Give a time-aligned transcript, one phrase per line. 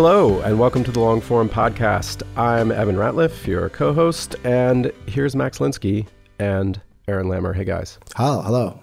[0.00, 2.22] Hello, and welcome to the Long Form Podcast.
[2.36, 6.06] I'm Evan Ratliff, your co host, and here's Max Linsky
[6.38, 7.52] and Aaron Lammer.
[7.52, 7.98] Hey, guys.
[8.14, 8.80] Hello, hello.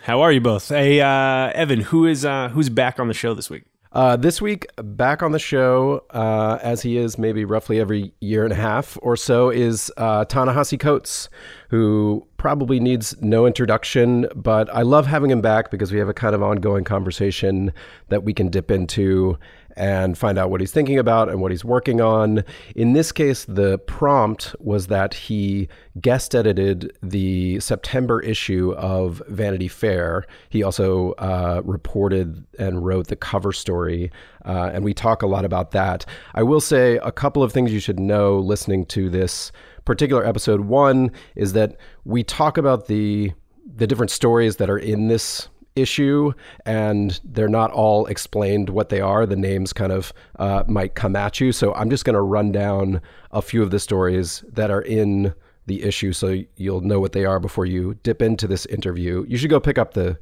[0.00, 0.70] How are you both?
[0.70, 3.64] Hey, uh, Evan, who is uh, who's back on the show this week?
[3.92, 8.44] Uh, this week, back on the show, uh, as he is maybe roughly every year
[8.44, 11.28] and a half or so, is uh, Ta-Nehisi Coates,
[11.68, 16.14] who probably needs no introduction, but I love having him back because we have a
[16.14, 17.72] kind of ongoing conversation
[18.08, 19.38] that we can dip into
[19.78, 22.44] and find out what he's thinking about and what he's working on.
[22.74, 25.68] In this case, the prompt was that he
[26.00, 30.26] guest edited the September issue of Vanity Fair.
[30.50, 34.10] He also uh, reported and wrote the cover story,
[34.44, 36.04] uh, and we talk a lot about that.
[36.34, 39.52] I will say a couple of things you should know listening to this
[39.84, 40.62] particular episode.
[40.62, 43.32] One is that we talk about the
[43.76, 46.32] the different stories that are in this issue
[46.64, 49.26] and they're not all explained what they are.
[49.26, 51.52] The names kind of uh, might come at you.
[51.52, 55.34] So I'm just going to run down a few of the stories that are in
[55.66, 59.24] the issue so you'll know what they are before you dip into this interview.
[59.28, 60.18] You should go pick up the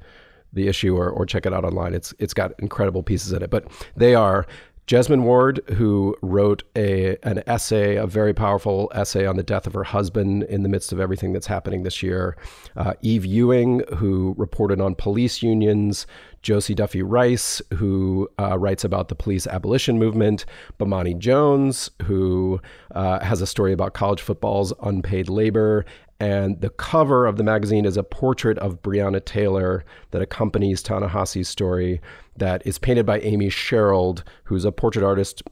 [0.53, 1.95] the issue or, or check it out online.
[1.95, 3.51] It's it's got incredible pieces in it.
[3.51, 4.47] But they are
[4.87, 9.75] Jesmyn Ward, who wrote a an essay, a very powerful essay on the death of
[9.75, 12.37] her husband in the midst of everything that's happening this year.
[12.77, 16.07] Uh, Eve Ewing, who reported on police unions.
[16.43, 20.45] Josie Duffy Rice, who uh, writes about the police abolition movement.
[20.79, 22.61] Bomani Jones, who
[22.95, 25.85] uh, has a story about college football's unpaid labor.
[26.21, 31.49] And the cover of the magazine is a portrait of Breonna Taylor that accompanies Ta-Nehisi's
[31.49, 32.01] story
[32.39, 35.43] that is painted by Amy Sherald, who's a portrait artist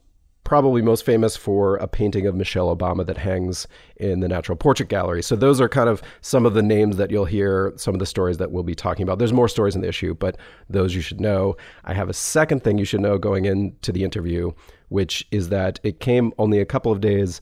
[0.44, 4.90] probably most famous for a painting of Michelle Obama that hangs in the National Portrait
[4.90, 5.22] Gallery.
[5.22, 8.06] So those are kind of some of the names that you'll hear, some of the
[8.06, 9.18] stories that we'll be talking about.
[9.18, 10.36] There's more stories in the issue, but
[10.68, 11.56] those you should know.
[11.84, 14.52] I have a second thing you should know going into the interview,
[14.90, 17.40] which is that it came only a couple of days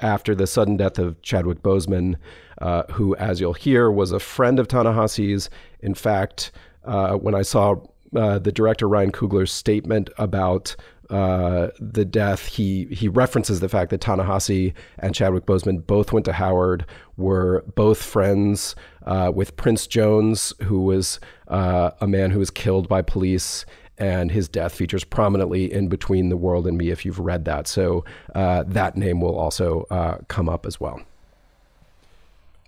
[0.00, 2.16] after the sudden death of Chadwick Boseman,
[2.60, 5.48] uh, who, as you'll hear, was a friend of Ta-Nehisi's.
[5.80, 6.52] In fact,
[6.84, 7.76] uh, when I saw
[8.14, 10.76] uh, the director Ryan Coogler's statement about
[11.10, 16.24] uh, the death, he he references the fact that Ta-Nehisi and Chadwick Boseman both went
[16.24, 16.86] to Howard,
[17.16, 22.88] were both friends uh, with Prince Jones, who was uh, a man who was killed
[22.88, 23.66] by police.
[23.96, 27.68] And his death features prominently in Between the World and Me if you've read that.
[27.68, 28.04] So
[28.34, 31.00] uh, that name will also uh, come up as well.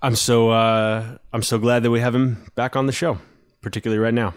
[0.02, 3.18] I'm so I'm so glad that we have him back on the show,
[3.60, 4.34] particularly right now.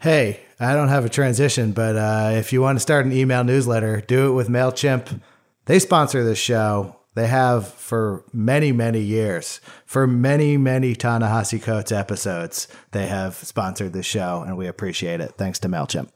[0.00, 3.42] Hey, I don't have a transition, but uh, if you want to start an email
[3.42, 5.20] newsletter, do it with MailChimp.
[5.64, 6.94] They sponsor this show.
[7.14, 9.60] They have for many, many years.
[9.86, 15.32] For many, many Ta-Nehisi Coates episodes, they have sponsored this show, and we appreciate it.
[15.32, 16.10] Thanks to MailChimp.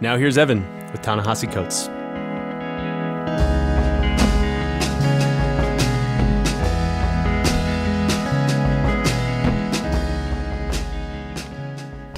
[0.00, 1.88] Now here's Evan with Ta-Nehisi Coates.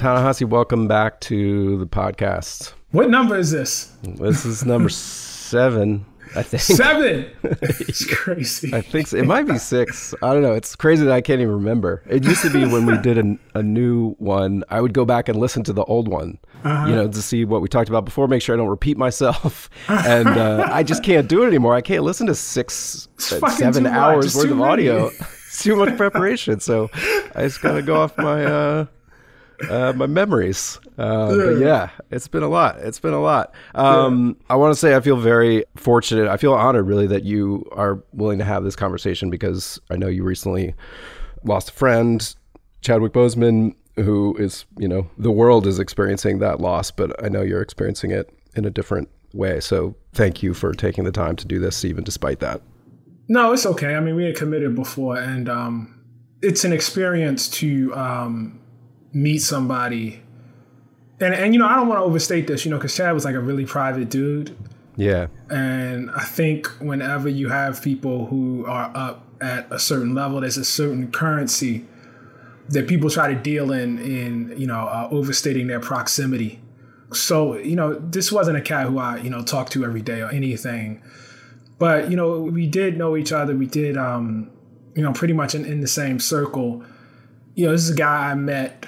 [0.03, 2.73] Ta-Nehisi, welcome back to the podcast.
[2.91, 3.95] What number is this?
[4.03, 6.05] This is number seven,
[6.35, 6.61] I think.
[6.61, 7.31] Seven.
[7.61, 8.73] it's crazy.
[8.73, 9.15] I think so.
[9.15, 10.13] it might be six.
[10.21, 10.51] I don't know.
[10.51, 12.03] It's crazy that I can't even remember.
[12.09, 15.29] It used to be when we did a, a new one, I would go back
[15.29, 16.85] and listen to the old one, uh-huh.
[16.85, 19.69] you know, to see what we talked about before, make sure I don't repeat myself.
[19.87, 21.75] and uh, I just can't do it anymore.
[21.75, 25.05] I can't listen to six, uh, seven hours worth of audio.
[25.07, 26.59] it's too much preparation.
[26.59, 28.43] So I just got to go off my.
[28.43, 28.85] Uh,
[29.69, 30.79] uh, my memories.
[30.97, 32.77] Uh, but yeah, it's been a lot.
[32.79, 33.53] It's been a lot.
[33.75, 36.27] Um, I want to say I feel very fortunate.
[36.27, 40.07] I feel honored, really, that you are willing to have this conversation because I know
[40.07, 40.75] you recently
[41.43, 42.35] lost a friend,
[42.81, 47.41] Chadwick Boseman, who is, you know, the world is experiencing that loss, but I know
[47.41, 49.59] you're experiencing it in a different way.
[49.59, 52.61] So thank you for taking the time to do this, even despite that.
[53.27, 53.95] No, it's okay.
[53.95, 56.03] I mean, we had committed before, and um,
[56.41, 58.59] it's an experience to um,
[59.13, 60.21] meet somebody.
[61.19, 63.23] And, and, you know, I don't want to overstate this, you know, because Chad was
[63.23, 64.55] like a really private dude.
[64.95, 65.27] Yeah.
[65.49, 70.57] And I think whenever you have people who are up at a certain level, there's
[70.57, 71.85] a certain currency
[72.69, 76.61] that people try to deal in, in you know, uh, overstating their proximity.
[77.11, 80.21] So, you know, this wasn't a cat who I, you know, talk to every day
[80.21, 81.01] or anything.
[81.77, 83.55] But, you know, we did know each other.
[83.55, 84.49] We did, um,
[84.95, 86.83] you know, pretty much in, in the same circle.
[87.55, 88.87] You know, this is a guy I met,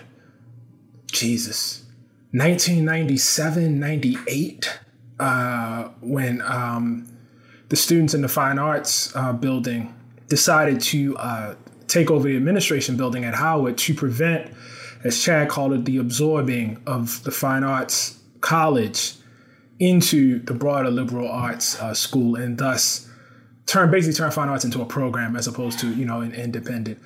[1.15, 1.83] Jesus,
[2.31, 4.79] 1997, 98,
[5.19, 7.07] uh, when um,
[7.69, 9.95] the students in the fine arts uh, building
[10.27, 11.55] decided to uh,
[11.87, 14.51] take over the administration building at Howard to prevent,
[15.03, 19.13] as Chad called it, the absorbing of the fine arts college
[19.79, 23.09] into the broader liberal arts uh, school and thus
[23.65, 26.97] turn basically turn fine arts into a program as opposed to you know an independent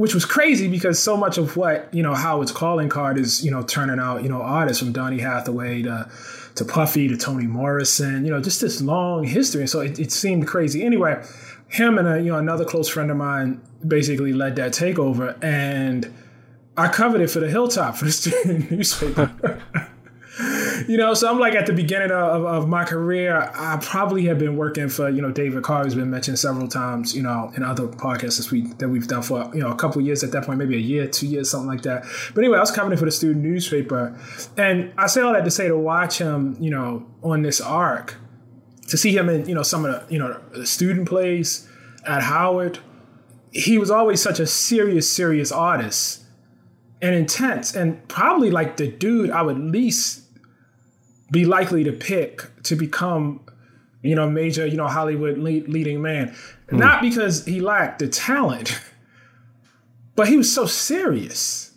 [0.00, 3.50] which was crazy because so much of what you know howard's calling card is you
[3.50, 6.10] know turning out you know artists from donny hathaway to
[6.54, 9.60] to puffy to toni morrison you know just this long history.
[9.60, 10.82] And so it, it seemed crazy.
[10.82, 11.22] Anyway
[11.68, 16.10] him and a, you know another close friend of mine basically led that takeover and
[16.78, 19.30] i covered it for the hilltop for the student newspaper
[20.88, 24.38] you know, so I'm like at the beginning of, of, my career, I probably have
[24.38, 27.62] been working for, you know, David Carr has been mentioned several times, you know, in
[27.62, 30.44] other podcasts that, we, that we've done for, you know, a couple years at that
[30.44, 32.04] point, maybe a year, two years, something like that.
[32.34, 34.16] But anyway, I was covering for the student newspaper.
[34.56, 38.16] And I say all that to say to watch him, you know, on this arc,
[38.88, 41.68] to see him in, you know, some of the, you know, the student plays
[42.06, 42.78] at Howard,
[43.52, 46.24] he was always such a serious, serious artist
[47.02, 50.22] and intense and probably like the dude I would least
[51.30, 53.40] be likely to pick to become,
[54.02, 56.34] you know, major, you know, Hollywood lead, leading man.
[56.68, 56.78] Mm.
[56.78, 58.80] Not because he lacked the talent,
[60.16, 61.72] but he was so serious.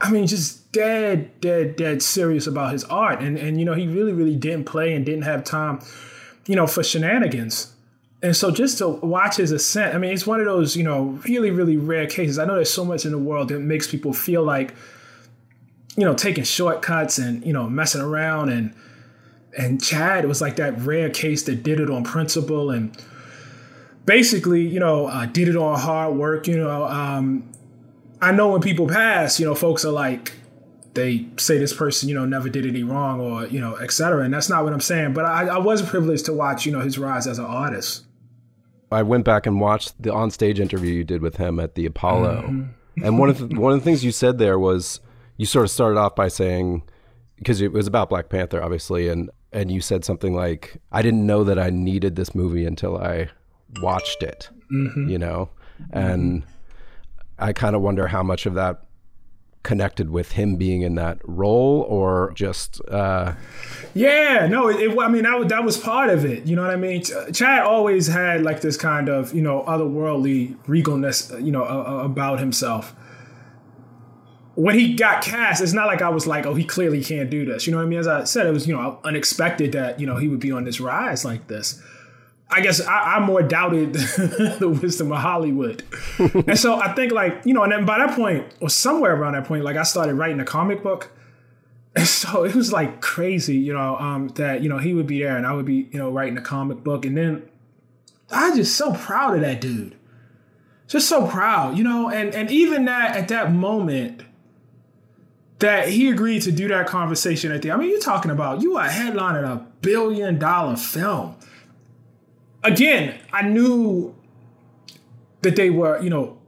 [0.00, 3.20] I mean, just dead, dead, dead serious about his art.
[3.20, 5.80] And and you know, he really, really didn't play and didn't have time,
[6.46, 7.74] you know, for shenanigans.
[8.24, 11.20] And so just to watch his ascent, I mean, it's one of those, you know,
[11.28, 12.38] really, really rare cases.
[12.38, 14.74] I know there's so much in the world that makes people feel like,
[15.94, 18.74] you know, taking shortcuts and, you know, messing around and
[19.56, 22.96] and Chad was like that rare case that did it on principle and
[24.04, 26.46] basically, you know, uh, did it on hard work.
[26.46, 27.50] You know, um,
[28.20, 30.32] I know when people pass, you know, folks are like,
[30.94, 34.24] they say this person, you know, never did any wrong or, you know, et cetera.
[34.24, 35.12] And that's not what I'm saying.
[35.12, 38.04] But I, I was privileged to watch, you know, his rise as an artist.
[38.92, 42.44] I went back and watched the on-stage interview you did with him at the Apollo.
[42.46, 43.04] Mm-hmm.
[43.04, 45.00] and one of the, one of the things you said there was
[45.36, 46.82] you sort of started off by saying
[47.36, 51.24] because it was about Black Panther obviously and and you said something like, "I didn't
[51.24, 53.30] know that I needed this movie until I
[53.80, 55.08] watched it," mm-hmm.
[55.08, 55.48] you know,
[55.92, 56.44] and
[57.38, 58.84] I kind of wonder how much of that
[59.62, 63.32] connected with him being in that role or just uh
[63.94, 66.70] yeah no it, it, i mean that, that was part of it you know what
[66.70, 67.02] i mean?
[67.32, 72.40] Chad always had like this kind of you know otherworldly regalness you know uh, about
[72.40, 72.94] himself
[74.56, 77.44] when he got cast, it's not like I was like, oh, he clearly can't do
[77.44, 77.66] this.
[77.66, 77.98] You know what I mean?
[77.98, 80.64] As I said, it was, you know, unexpected that, you know, he would be on
[80.64, 81.82] this rise like this.
[82.50, 85.82] I guess I, I more doubted the wisdom of Hollywood.
[86.18, 89.34] and so I think like, you know, and then by that point, or somewhere around
[89.34, 91.10] that point, like I started writing a comic book.
[91.96, 95.22] And so it was like crazy, you know, um, that, you know, he would be
[95.22, 97.06] there and I would be, you know, writing a comic book.
[97.06, 97.48] And then
[98.32, 99.94] I was just so proud of that dude.
[100.88, 104.23] Just so proud, you know, and and even that at that moment,
[105.64, 107.70] that he agreed to do that conversation at the.
[107.70, 111.36] I mean, you're talking about you are headlining a billion dollar film.
[112.62, 114.14] Again, I knew
[115.40, 116.38] that they were, you know,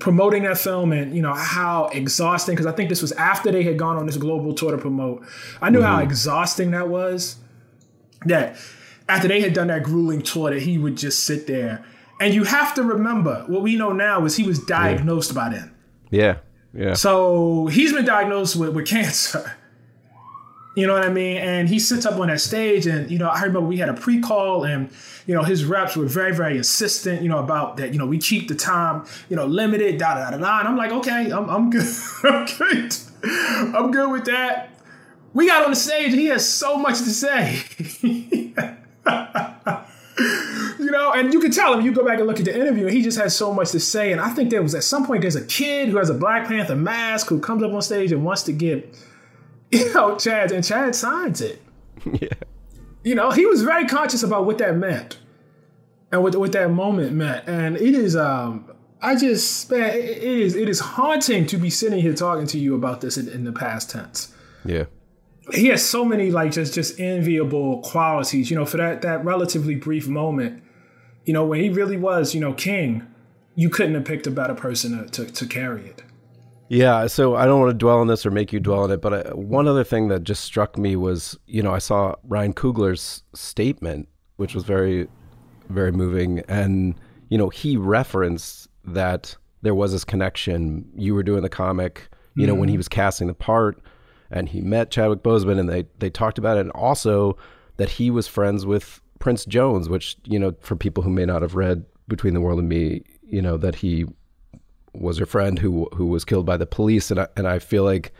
[0.00, 3.62] promoting that film and you know how exhausting because I think this was after they
[3.62, 5.24] had gone on this global tour to promote.
[5.62, 5.86] I knew mm-hmm.
[5.86, 7.36] how exhausting that was.
[8.26, 8.56] That
[9.08, 11.84] after they had done that grueling tour, that he would just sit there.
[12.20, 15.34] And you have to remember what we know now is he was diagnosed yeah.
[15.34, 15.74] by then.
[16.10, 16.36] Yeah.
[16.72, 16.94] Yeah.
[16.94, 19.56] So he's been diagnosed with, with cancer.
[20.76, 21.36] You know what I mean?
[21.36, 23.94] And he sits up on that stage, and you know, I remember we had a
[23.94, 24.88] pre-call, and
[25.26, 27.92] you know, his reps were very, very insistent, you know, about that.
[27.92, 30.60] You know, we keep the time, you know, limited, da da da da.
[30.60, 32.96] And I'm like, okay, I'm, I'm good, I'm good.
[33.74, 34.70] I'm good with that.
[35.34, 36.12] We got on the stage.
[36.12, 37.62] He has so much to say.
[41.20, 41.84] and you can tell him.
[41.84, 43.80] You go back and look at the interview, and he just has so much to
[43.80, 44.12] say.
[44.12, 46.48] And I think there was at some point there's a kid who has a Black
[46.48, 48.96] Panther mask who comes up on stage and wants to get,
[49.70, 51.62] you know, Chad, and Chad signs it.
[52.20, 52.28] Yeah.
[53.02, 55.18] You know, he was very conscious about what that meant
[56.12, 57.48] and what what that moment meant.
[57.48, 58.70] And it is um
[59.02, 62.74] I just man, it is it is haunting to be sitting here talking to you
[62.74, 64.34] about this in, in the past tense.
[64.64, 64.84] Yeah.
[65.52, 69.74] He has so many like just just enviable qualities, you know, for that that relatively
[69.74, 70.62] brief moment,
[71.24, 73.06] you know, when he really was, you know, king,
[73.54, 76.02] you couldn't have picked a better person to, to, to carry it.
[76.68, 79.00] Yeah, so I don't want to dwell on this or make you dwell on it,
[79.00, 82.54] but I, one other thing that just struck me was, you know, I saw Ryan
[82.54, 85.08] Coogler's statement, which was very,
[85.68, 86.94] very moving, and
[87.28, 90.84] you know, he referenced that there was this connection.
[90.96, 92.60] You were doing the comic, you know, mm-hmm.
[92.60, 92.78] when he mm-hmm.
[92.78, 93.80] was casting the part,
[94.30, 97.36] and he met Chadwick Boseman, and they they talked about it, and also
[97.78, 101.42] that he was friends with Prince Jones, which you know, for people who may not
[101.42, 104.04] have read Between the World and Me, you know, that he
[104.92, 107.84] was your friend who who was killed by the police, and I, and I feel
[107.84, 108.12] like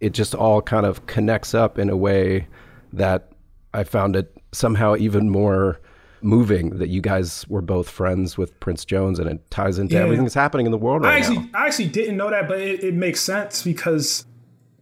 [0.00, 2.46] it just all kind of connects up in a way
[2.92, 3.32] that
[3.74, 5.80] I found it somehow even more
[6.20, 10.02] moving that you guys were both friends with Prince Jones, and it ties into yeah.
[10.02, 11.48] everything that's happening in the world right I actually, now.
[11.54, 14.26] I actually didn't know that, but it, it makes sense because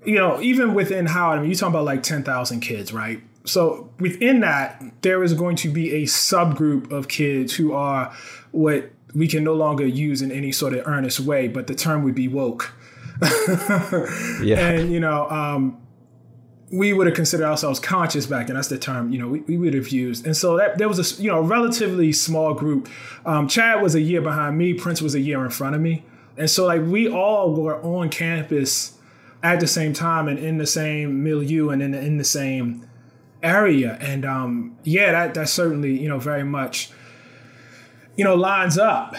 [0.04, 3.22] you know even within Howard, I mean, you talking about like ten thousand kids, right?
[3.46, 8.14] So within that, there is going to be a subgroup of kids who are
[8.50, 12.02] what we can no longer use in any sort of earnest way, but the term
[12.02, 12.74] would be woke.
[14.42, 14.58] yeah.
[14.58, 15.80] And you know, um,
[16.70, 18.56] we would have considered ourselves conscious back then.
[18.56, 20.26] That's the term, you know, we, we would have used.
[20.26, 22.88] And so that there was a you know relatively small group.
[23.24, 24.74] Um, Chad was a year behind me.
[24.74, 26.04] Prince was a year in front of me.
[26.36, 28.98] And so like we all were on campus
[29.42, 32.85] at the same time and in the same milieu and in the, in the same
[33.46, 33.96] area.
[34.00, 36.90] And um, yeah, that that certainly you know very much
[38.16, 39.14] you know lines up.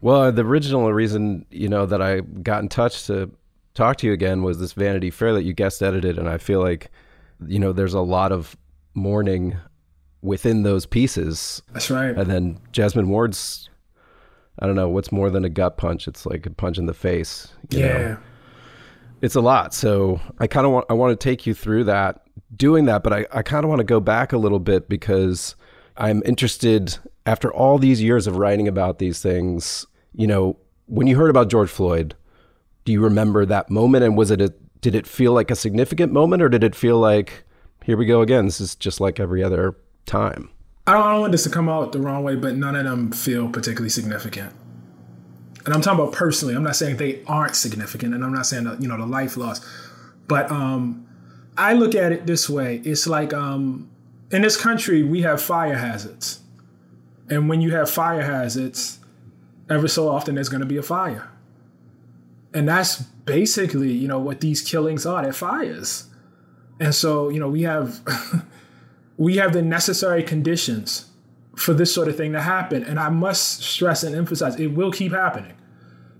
[0.00, 3.30] Well, the original reason you know that I got in touch to
[3.74, 6.60] talk to you again was this Vanity Fair that you guest edited, and I feel
[6.60, 6.90] like
[7.46, 8.56] you know there's a lot of
[8.94, 9.56] mourning
[10.22, 11.62] within those pieces.
[11.72, 12.16] That's right.
[12.16, 13.68] And then Jesmyn Ward's,
[14.58, 16.06] I don't know, what's more than a gut punch?
[16.06, 17.48] It's like a punch in the face.
[17.70, 17.98] yeah.
[17.98, 18.18] Know?
[19.22, 19.72] It's a lot.
[19.72, 22.22] So I kind of want I want to take you through that,
[22.54, 25.56] doing that, but I, I kind of want to go back a little bit because
[25.96, 31.16] I'm interested after all these years of writing about these things, you know, when you
[31.16, 32.16] heard about George Floyd,
[32.84, 36.12] do you remember that moment and was it a did it feel like a significant
[36.12, 37.44] moment or did it feel like
[37.84, 39.76] here we go again this is just like every other
[40.06, 40.50] time
[40.86, 42.84] i don't, I don't want this to come out the wrong way but none of
[42.84, 44.52] them feel particularly significant
[45.64, 48.64] and i'm talking about personally i'm not saying they aren't significant and i'm not saying
[48.64, 49.64] that, you know the life loss
[50.28, 51.06] but um
[51.56, 53.88] i look at it this way it's like um
[54.32, 56.40] in this country we have fire hazards.
[57.30, 58.98] And when you have fire hazards
[59.70, 61.30] ever so often there's going to be a fire.
[62.52, 66.06] And that's basically you know what these killings are they're fires.
[66.80, 68.00] And so you know we have
[69.16, 71.10] we have the necessary conditions
[71.56, 74.90] for this sort of thing to happen and i must stress and emphasize it will
[74.90, 75.54] keep happening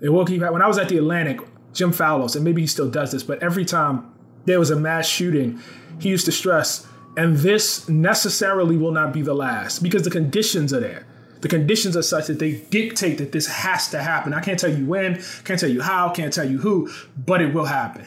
[0.00, 1.40] it will keep happening when i was at the atlantic
[1.72, 4.12] jim fallows and maybe he still does this but every time
[4.44, 5.58] there was a mass shooting
[5.98, 6.86] he used to stress
[7.16, 11.06] and this necessarily will not be the last because the conditions are there
[11.42, 14.32] the conditions are such that they dictate that this has to happen.
[14.32, 17.52] I can't tell you when, can't tell you how, can't tell you who, but it
[17.52, 18.06] will happen.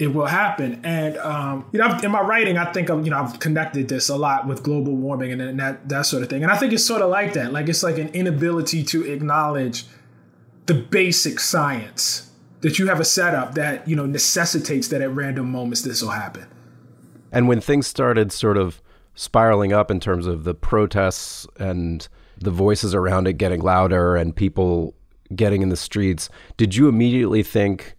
[0.00, 0.80] It will happen.
[0.82, 4.16] And um, you know, in my writing, I think you know I've connected this a
[4.16, 6.42] lot with global warming and that that sort of thing.
[6.42, 7.52] And I think it's sort of like that.
[7.52, 9.84] Like it's like an inability to acknowledge
[10.64, 12.30] the basic science
[12.62, 16.10] that you have a setup that you know necessitates that at random moments this will
[16.10, 16.46] happen.
[17.30, 18.80] And when things started sort of
[19.14, 24.34] spiraling up in terms of the protests and the voices around it getting louder and
[24.34, 24.94] people
[25.36, 27.94] getting in the streets, did you immediately think,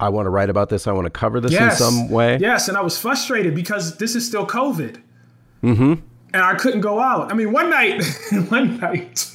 [0.00, 1.78] I want to write about this, I want to cover this yes.
[1.78, 2.38] in some way?
[2.40, 5.00] Yes, and I was frustrated because this is still COVID.
[5.62, 5.92] Mm-hmm.
[6.32, 7.30] And I couldn't go out.
[7.30, 8.02] I mean, one night,
[8.48, 9.30] one night,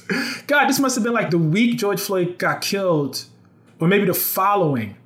[0.46, 3.24] God, this must have been like the week George Floyd got killed,
[3.78, 4.96] or maybe the following.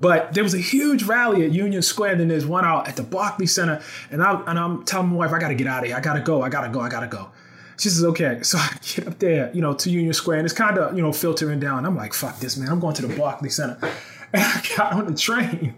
[0.00, 2.96] But there was a huge rally at Union Square, and then there's one out at
[2.96, 3.82] the Barclay Center.
[4.10, 5.96] And, I, and I'm telling my wife, I got to get out of here.
[5.96, 6.42] I got to go.
[6.42, 6.80] I got to go.
[6.80, 7.30] I got to go.
[7.78, 8.40] She says, okay.
[8.42, 11.02] So I get up there, you know, to Union Square, and it's kind of, you
[11.02, 11.86] know, filtering down.
[11.86, 12.68] I'm like, fuck this, man.
[12.68, 13.78] I'm going to the Barclay Center.
[14.32, 15.74] And I got on the train,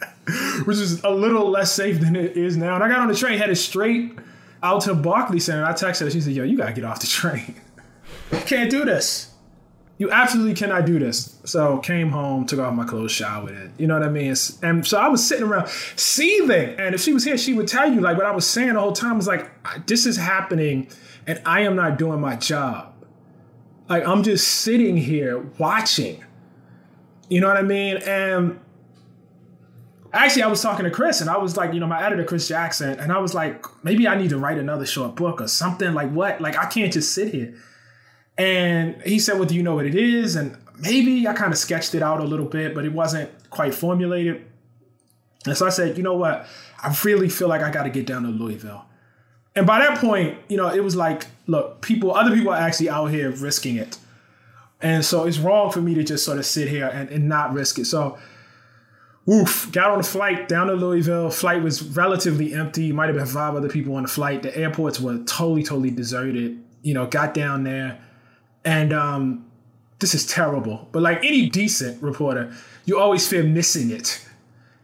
[0.64, 2.74] which is a little less safe than it is now.
[2.74, 4.18] And I got on the train, headed straight
[4.62, 5.64] out to Barclay Center.
[5.64, 6.10] I texted her.
[6.10, 7.54] She said, yo, you got to get off the train.
[8.46, 9.32] Can't do this.
[9.98, 11.38] you absolutely cannot do this.
[11.44, 13.70] So came home, took off my clothes, showered it.
[13.78, 14.34] You know what I mean?
[14.62, 16.74] And so I was sitting around seething.
[16.78, 18.80] And if she was here, she would tell you like what I was saying the
[18.80, 20.88] whole time was like, this is happening
[21.26, 22.94] and I am not doing my job.
[23.88, 26.24] Like I'm just sitting here watching.
[27.32, 27.96] You know what I mean?
[27.96, 28.60] And
[30.12, 32.46] actually I was talking to Chris and I was like, you know, my editor, Chris
[32.46, 35.94] Jackson, and I was like, maybe I need to write another short book or something.
[35.94, 36.42] Like what?
[36.42, 37.54] Like I can't just sit here.
[38.36, 40.36] And he said, Well, do you know what it is?
[40.36, 43.74] And maybe I kind of sketched it out a little bit, but it wasn't quite
[43.74, 44.44] formulated.
[45.46, 46.46] And so I said, You know what?
[46.82, 48.84] I really feel like I got to get down to Louisville.
[49.56, 52.90] And by that point, you know, it was like, look, people, other people are actually
[52.90, 53.96] out here risking it.
[54.82, 57.52] And so it's wrong for me to just sort of sit here and, and not
[57.52, 57.84] risk it.
[57.84, 58.18] So,
[59.26, 61.30] woof, got on a flight down to Louisville.
[61.30, 62.92] Flight was relatively empty.
[62.92, 64.42] Might have been five other people on the flight.
[64.42, 66.62] The airports were totally, totally deserted.
[66.82, 68.00] You know, got down there
[68.64, 69.46] and um,
[69.98, 70.88] this is terrible.
[70.92, 72.52] But like any decent reporter,
[72.84, 74.24] you always fear missing it.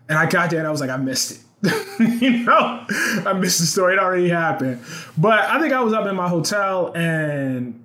[0.09, 1.38] And I got there and I was like, I missed it.
[2.23, 2.87] you know,
[3.26, 3.95] I missed the story.
[3.95, 4.81] It already happened.
[5.17, 7.77] But I think I was up in my hotel and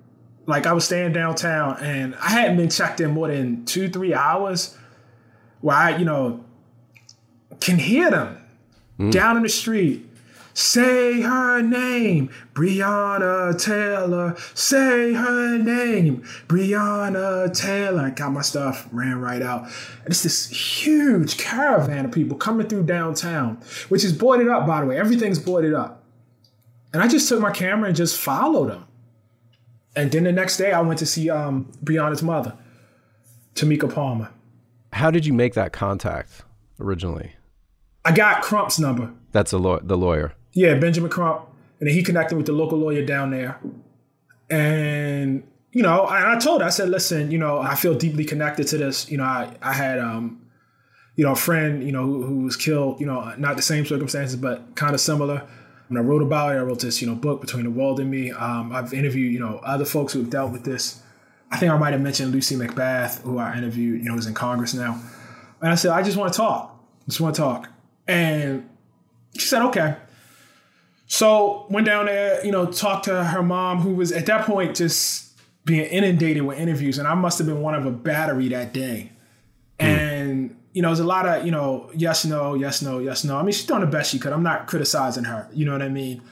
[0.46, 4.14] like I was staying downtown and I hadn't been checked in more than two, three
[4.14, 4.76] hours
[5.60, 6.44] where I, you know,
[7.60, 8.38] can hear them
[8.98, 9.10] mm.
[9.10, 10.06] down in the street
[10.54, 14.36] Say her name, Breonna Taylor.
[14.54, 18.02] Say her name, Breonna Taylor.
[18.02, 19.64] I got my stuff, ran right out.
[19.64, 23.56] And it's this huge caravan of people coming through downtown,
[23.88, 24.96] which is boarded up, by the way.
[24.96, 26.04] Everything's boarded up.
[26.92, 28.86] And I just took my camera and just followed them.
[29.96, 32.56] And then the next day, I went to see um, Breonna's mother,
[33.54, 34.30] Tamika Palmer.
[34.92, 36.42] How did you make that contact
[36.80, 37.32] originally?
[38.04, 39.12] I got Crump's number.
[39.32, 40.34] That's a law- the lawyer.
[40.52, 41.46] Yeah, Benjamin Crump.
[41.80, 43.58] And then he connected with the local lawyer down there.
[44.50, 48.24] And, you know, I, I told her, I said, listen, you know, I feel deeply
[48.24, 49.10] connected to this.
[49.10, 50.42] You know, I, I had, um,
[51.16, 53.86] you know, a friend, you know, who, who was killed, you know, not the same
[53.86, 55.46] circumstances, but kind of similar.
[55.88, 58.10] When I wrote about it, I wrote this, you know, book between the world and
[58.10, 58.30] me.
[58.30, 61.02] Um, I've interviewed, you know, other folks who've dealt with this.
[61.50, 64.34] I think I might have mentioned Lucy McBath, who I interviewed, you know, who's in
[64.34, 65.00] Congress now.
[65.60, 66.82] And I said, I just want to talk.
[67.02, 67.68] I just want to talk.
[68.08, 68.68] And
[69.36, 69.96] she said, okay.
[71.06, 74.74] So went down there, you know, talked to her mom, who was at that point
[74.74, 78.72] just being inundated with interviews, and I must have been one of a battery that
[78.72, 79.12] day.
[79.78, 79.84] Mm.
[79.84, 80.13] And
[80.72, 83.36] you know, there's a lot of you know, yes, no, yes, no, yes, no.
[83.36, 84.32] I mean, she's doing the best she could.
[84.32, 85.48] I'm not criticizing her.
[85.52, 86.22] You know what I mean?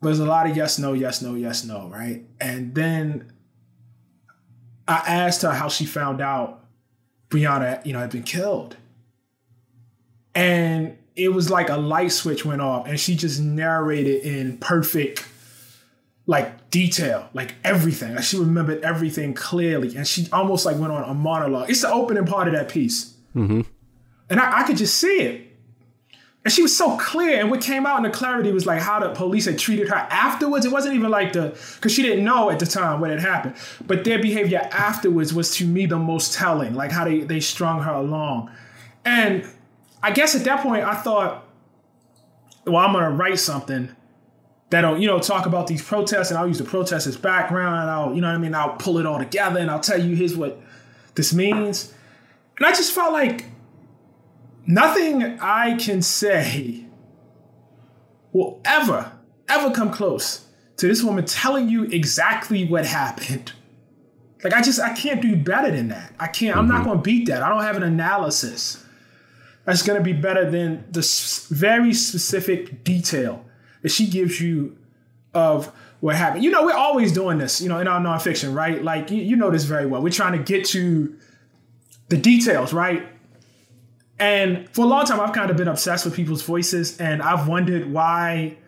[0.00, 2.24] But there's a lot of yes, no, yes, no, yes, no, right?
[2.40, 3.32] And then
[4.88, 6.64] I asked her how she found out
[7.28, 8.76] Breonna, you know, had been killed.
[10.34, 15.26] And it was like a light switch went off and she just narrated in perfect
[16.30, 18.14] like detail, like everything.
[18.14, 21.68] Like she remembered everything clearly, and she almost like went on a monologue.
[21.68, 23.60] It's the opening part of that piece, mm-hmm.
[24.28, 25.46] and I, I, could just see it.
[26.44, 28.98] And she was so clear, and what came out in the clarity was like how
[29.00, 30.64] the police had treated her afterwards.
[30.64, 33.56] It wasn't even like the because she didn't know at the time what had happened,
[33.86, 37.82] but their behavior afterwards was to me the most telling, like how they they strung
[37.82, 38.50] her along,
[39.04, 39.46] and
[40.02, 41.46] I guess at that point I thought,
[42.66, 43.94] well, I'm gonna write something
[44.70, 47.90] that'll, you know, talk about these protests and I'll use the protests as background and
[47.90, 50.14] I'll, you know what I mean, I'll pull it all together and I'll tell you
[50.14, 50.60] here's what
[51.16, 51.92] this means.
[52.60, 53.46] And I just felt like
[54.66, 56.84] nothing I can say
[58.32, 59.12] will ever,
[59.48, 60.46] ever come close
[60.76, 63.52] to this woman telling you exactly what happened.
[64.44, 66.14] Like I just I can't do better than that.
[66.20, 66.56] I can't.
[66.56, 66.84] I'm not mm-hmm.
[66.84, 67.42] going to beat that.
[67.42, 68.84] I don't have an analysis
[69.64, 71.00] that's going to be better than the
[71.50, 73.44] very specific detail
[73.82, 74.76] that she gives you
[75.34, 76.44] of what happened.
[76.44, 78.82] You know, we're always doing this, you know, in our nonfiction, right?
[78.82, 80.02] Like, you, you know this very well.
[80.02, 81.16] We're trying to get to
[82.10, 83.08] the details, right?
[84.18, 87.48] And for a long time, I've kind of been obsessed with people's voices, and I've
[87.48, 88.58] wondered why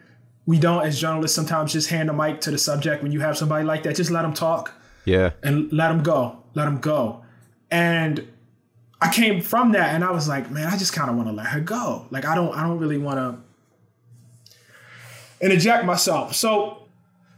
[0.47, 3.37] we don't, as journalists, sometimes just hand the mic to the subject when you have
[3.37, 3.95] somebody like that.
[3.95, 4.73] Just let them talk.
[5.05, 5.33] Yeah.
[5.43, 6.39] And let them go.
[6.55, 7.25] Let them go.
[7.71, 8.27] And
[9.01, 11.35] I came from that and I was like, man, I just kind of want to
[11.35, 12.07] let her go.
[12.11, 16.35] Like I don't I don't really want to interject myself.
[16.35, 16.87] So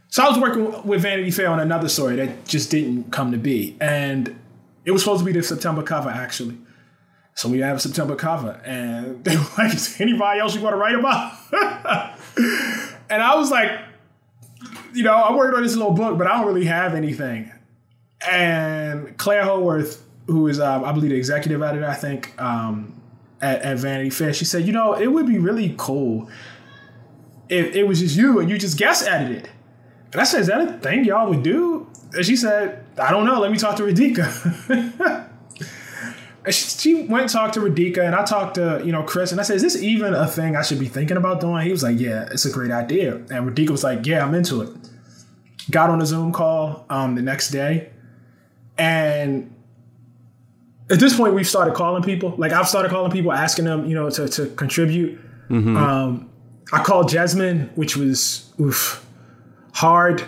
[0.09, 3.37] so I was working with Vanity Fair on another story that just didn't come to
[3.37, 3.75] be.
[3.81, 4.35] And
[4.85, 6.57] it was supposed to be the September cover actually.
[7.33, 10.73] So we have a September cover and they were like, is anybody else you want
[10.73, 11.33] to write about?
[13.09, 13.71] and I was like,
[14.93, 17.51] you know, I worked on this little book, but I don't really have anything.
[18.29, 23.01] And Claire Howorth, who is um, I believe the executive editor, I think, um,
[23.41, 26.29] at, at, Vanity Fair, she said, you know, it would be really cool
[27.49, 29.49] if it was just you and you just guest edited.
[30.13, 31.87] And I said, is that a thing y'all would do?
[32.13, 33.39] And she said, I don't know.
[33.39, 35.29] Let me talk to Radhika.
[36.51, 39.43] she went and talked to Radhika, and I talked to you know Chris, and I
[39.43, 41.99] said, "Is this even a thing I should be thinking about doing?" He was like,
[41.99, 44.69] "Yeah, it's a great idea." And Radhika was like, "Yeah, I'm into it."
[45.71, 47.89] Got on a Zoom call um, the next day,
[48.77, 49.53] and
[50.89, 52.35] at this point, we've started calling people.
[52.37, 55.19] Like I've started calling people, asking them, you know, to to contribute.
[55.49, 55.77] Mm-hmm.
[55.77, 56.29] Um,
[56.71, 59.05] I called Jesmyn, which was oof,
[59.73, 60.23] hard.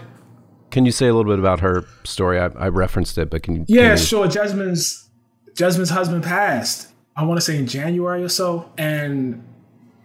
[0.77, 2.39] Can you say a little bit about her story?
[2.39, 3.65] I, I referenced it, but can you?
[3.67, 3.97] Yeah, can you...
[3.97, 4.27] sure.
[4.27, 5.09] Jesmyn's
[5.55, 8.71] Jesmyn's husband passed, I want to say in January or so.
[8.77, 9.43] And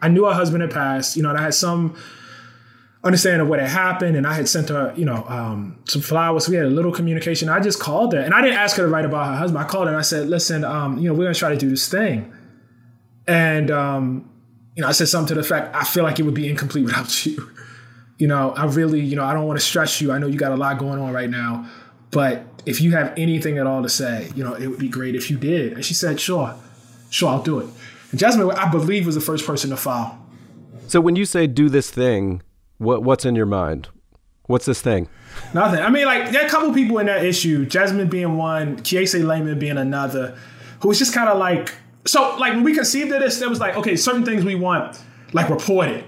[0.01, 1.95] I knew her husband had passed, you know, and I had some
[3.05, 4.17] understanding of what had happened.
[4.17, 6.49] And I had sent her, you know, um, some flowers.
[6.49, 7.51] We had a little communication.
[7.51, 9.63] I just called her and I didn't ask her to write about her husband.
[9.63, 11.59] I called her and I said, listen, um, you know, we're going to try to
[11.59, 12.33] do this thing.
[13.29, 14.31] And, um,
[14.75, 16.85] you know, I said something to the effect, I feel like it would be incomplete
[16.87, 17.51] without you.
[18.23, 20.13] You know, I really, you know, I don't want to stress you.
[20.13, 21.69] I know you got a lot going on right now,
[22.13, 25.17] but if you have anything at all to say, you know, it would be great
[25.17, 25.73] if you did.
[25.73, 26.55] And she said, sure,
[27.11, 27.67] sure, I'll do it.
[28.13, 30.25] And Jesmyn, I believe, was the first person to file.
[30.87, 32.43] So when you say do this thing,
[32.79, 33.89] what what's in your mind?
[34.47, 35.09] What's this thing?
[35.53, 35.81] Nothing.
[35.81, 37.67] I mean, like there are a couple people in that issue.
[37.67, 40.39] Jesmyn being one, Kiese Laymon being another,
[40.81, 42.37] who was just kind of like so.
[42.37, 45.01] Like when we conceived of this, there was like okay, certain things we want
[45.33, 46.05] like reported.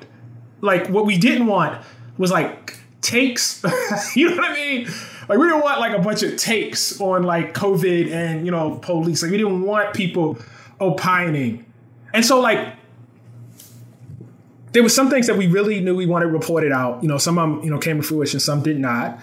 [0.61, 1.85] Like what we didn't want
[2.18, 3.62] was like takes.
[4.16, 4.88] you know what I mean?
[5.29, 8.79] Like we didn't want like a bunch of takes on like COVID and you know
[8.79, 9.22] police.
[9.22, 10.38] Like we didn't want people
[10.81, 11.64] opining.
[12.12, 12.77] And so like
[14.72, 17.00] there were some things that we really knew we wanted reported out.
[17.03, 19.20] You know, some of them, you know, came to fruition, some did not.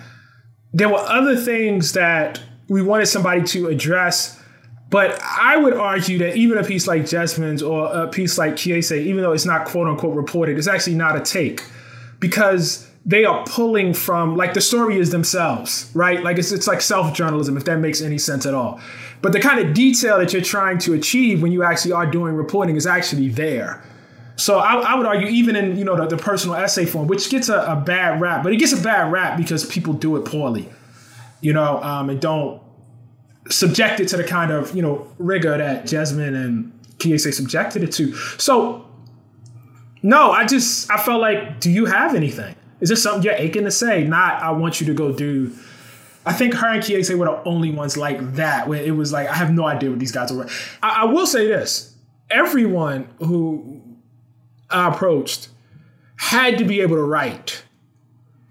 [0.74, 4.42] There were other things that we wanted somebody to address,
[4.90, 8.98] but I would argue that even a piece like Jesmyn's or a piece like Kiese,
[8.98, 11.62] even though it's not quote unquote reported, it's actually not a take.
[12.22, 16.24] Because they are pulling from like the story is themselves, right?
[16.24, 18.80] Like it's it's like self journalism, if that makes any sense at all.
[19.22, 22.36] But the kind of detail that you're trying to achieve when you actually are doing
[22.36, 23.84] reporting is actually there.
[24.36, 27.30] So I, I would argue, even in you know the, the personal essay form, which
[27.30, 30.26] gets a, a, bad rap, but it gets a bad rap because people do it
[30.26, 30.70] poorly,
[31.42, 32.62] you know, um, and don't
[33.50, 37.92] subject it to the kind of you know rigor that Jesmyn and Kiese subjected it
[37.94, 38.14] to.
[38.38, 38.88] So
[40.04, 42.56] no, I just I felt like, do you have anything?
[42.80, 44.04] Is this something you're aching to say?
[44.04, 45.54] Not, I want you to go do.
[46.26, 49.28] I think her and Kiese were the only ones like that, where it was like,
[49.28, 50.48] I have no idea what these guys are.
[50.82, 51.96] I, I will say this
[52.30, 53.82] everyone who
[54.70, 55.50] I approached
[56.16, 57.64] had to be able to write.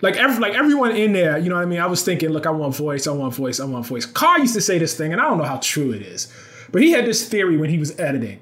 [0.02, 1.80] Like every, like everyone in there, you know what I mean?
[1.80, 4.06] I was thinking, look, I want voice, I want voice, I want voice.
[4.06, 6.32] Carr used to say this thing, and I don't know how true it is,
[6.72, 8.40] but he had this theory when he was editing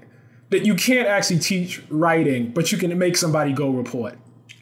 [0.51, 4.19] that you can't actually teach writing, but you can make somebody go report.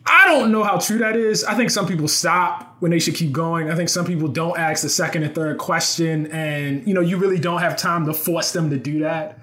[0.08, 1.42] I don't know how true that is.
[1.44, 3.70] I think some people stop when they should keep going.
[3.70, 7.16] I think some people don't ask the second and third question, and you know, you
[7.16, 9.38] really don't have time to force them to do that.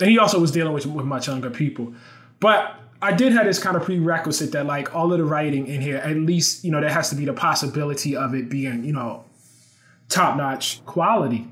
[0.00, 1.94] And he also was dealing with, with much younger people.
[2.38, 5.80] But I did have this kind of prerequisite that like all of the writing in
[5.80, 8.92] here, at least, you know, there has to be the possibility of it being, you
[8.92, 9.24] know,
[10.08, 11.48] top-notch quality.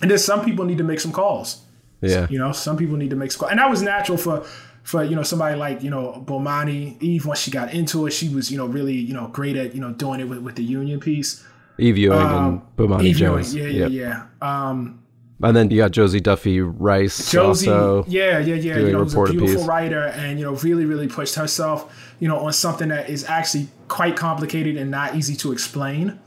[0.00, 1.62] And then some people need to make some calls.
[2.02, 2.26] Yeah.
[2.28, 3.50] You know, some people need to make calls.
[3.50, 4.44] And that was natural for
[4.82, 8.28] for you know somebody like you know Bomani Eve once she got into it she
[8.28, 10.64] was you know really you know great at you know doing it with, with the
[10.64, 11.44] union piece
[11.78, 14.26] Eve Ewing um, and Bomani Eve Jones Ewing, yeah yeah yep.
[14.42, 15.02] yeah um,
[15.42, 19.14] and then you got Josie Duffy Rice Josie also yeah yeah yeah you know was
[19.14, 19.66] a beautiful piece.
[19.66, 23.68] writer and you know really really pushed herself you know on something that is actually
[23.88, 26.18] quite complicated and not easy to explain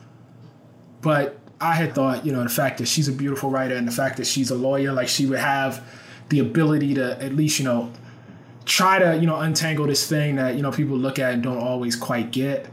[1.01, 3.91] but I had thought you know the fact that she's a beautiful writer and the
[3.91, 5.83] fact that she's a lawyer like she would have
[6.29, 7.91] the ability to at least you know
[8.65, 11.57] try to you know untangle this thing that you know people look at and don't
[11.57, 12.67] always quite get.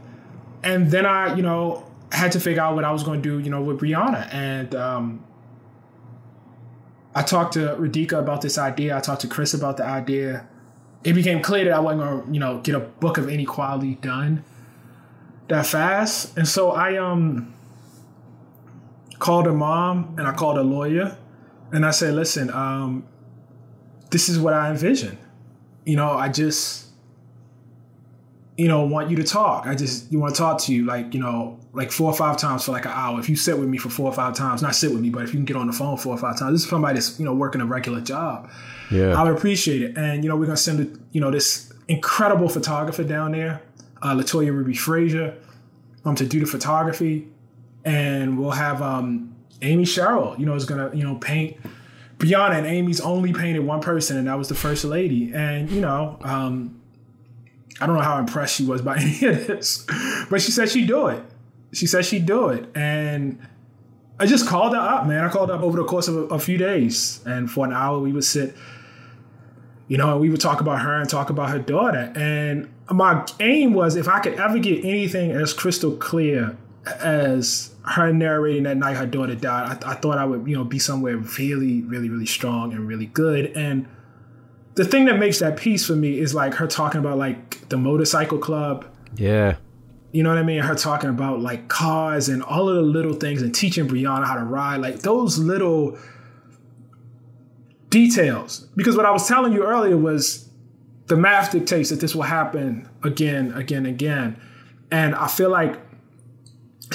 [0.63, 3.43] And then i you know had to figure out what i was going to do
[3.43, 5.25] you know with breonna and um,
[7.15, 8.95] i talked to radhika about this idea.
[8.95, 10.47] I talked to chris about the idea.
[11.03, 13.95] It became clear that i wasn't going to you know get a book of inequality
[13.95, 14.43] done
[15.47, 16.37] that fast.
[16.37, 17.53] And so i um
[19.23, 21.17] called her mom and i called her lawyer
[21.71, 23.05] and i said listen um,
[24.11, 25.17] this is what i envision
[25.85, 26.87] you know, I just,
[28.57, 29.67] you know, want you to talk.
[29.67, 32.37] I just, you want to talk to you like, you know, like four or five
[32.37, 33.19] times for like an hour.
[33.19, 35.23] If you sit with me for four or five times, not sit with me, but
[35.23, 37.19] if you can get on the phone four or five times, this is somebody that's,
[37.19, 38.49] you know, working a regular job.
[38.91, 39.19] Yeah.
[39.19, 39.97] I would appreciate it.
[39.97, 43.61] And, you know, we're going to send, you know, this incredible photographer down there,
[44.01, 45.35] uh, Latoya Ruby Frazier,
[46.05, 47.27] um, to do the photography.
[47.85, 51.57] And we'll have um, Amy Sherald, you know, is to, you know, paint
[52.23, 55.33] Breonna and Amy's only painted one person, and that was the first lady.
[55.33, 56.81] And you know, um,
[57.81, 59.85] I don't know how impressed she was by any of this,
[60.29, 61.23] but she said she'd do it.
[61.73, 63.45] She said she'd do it, and
[64.19, 65.23] I just called her up, man.
[65.23, 67.73] I called her up over the course of a, a few days, and for an
[67.73, 68.55] hour we would sit,
[69.87, 72.13] you know, we would talk about her and talk about her daughter.
[72.15, 78.11] And my aim was if I could ever get anything as crystal clear as her
[78.11, 81.17] narrating that night her daughter died, I, I thought I would, you know, be somewhere
[81.17, 83.51] really, really, really strong and really good.
[83.55, 83.87] And
[84.75, 87.77] the thing that makes that piece for me is like her talking about like the
[87.77, 88.85] motorcycle club.
[89.15, 89.55] Yeah.
[90.11, 90.61] You know what I mean?
[90.61, 94.35] Her talking about like cars and all of the little things and teaching Breonna how
[94.35, 95.97] to ride, like those little
[97.89, 98.67] details.
[98.75, 100.49] Because what I was telling you earlier was
[101.07, 104.39] the math dictates that this will happen again, again, again.
[104.91, 105.79] And I feel like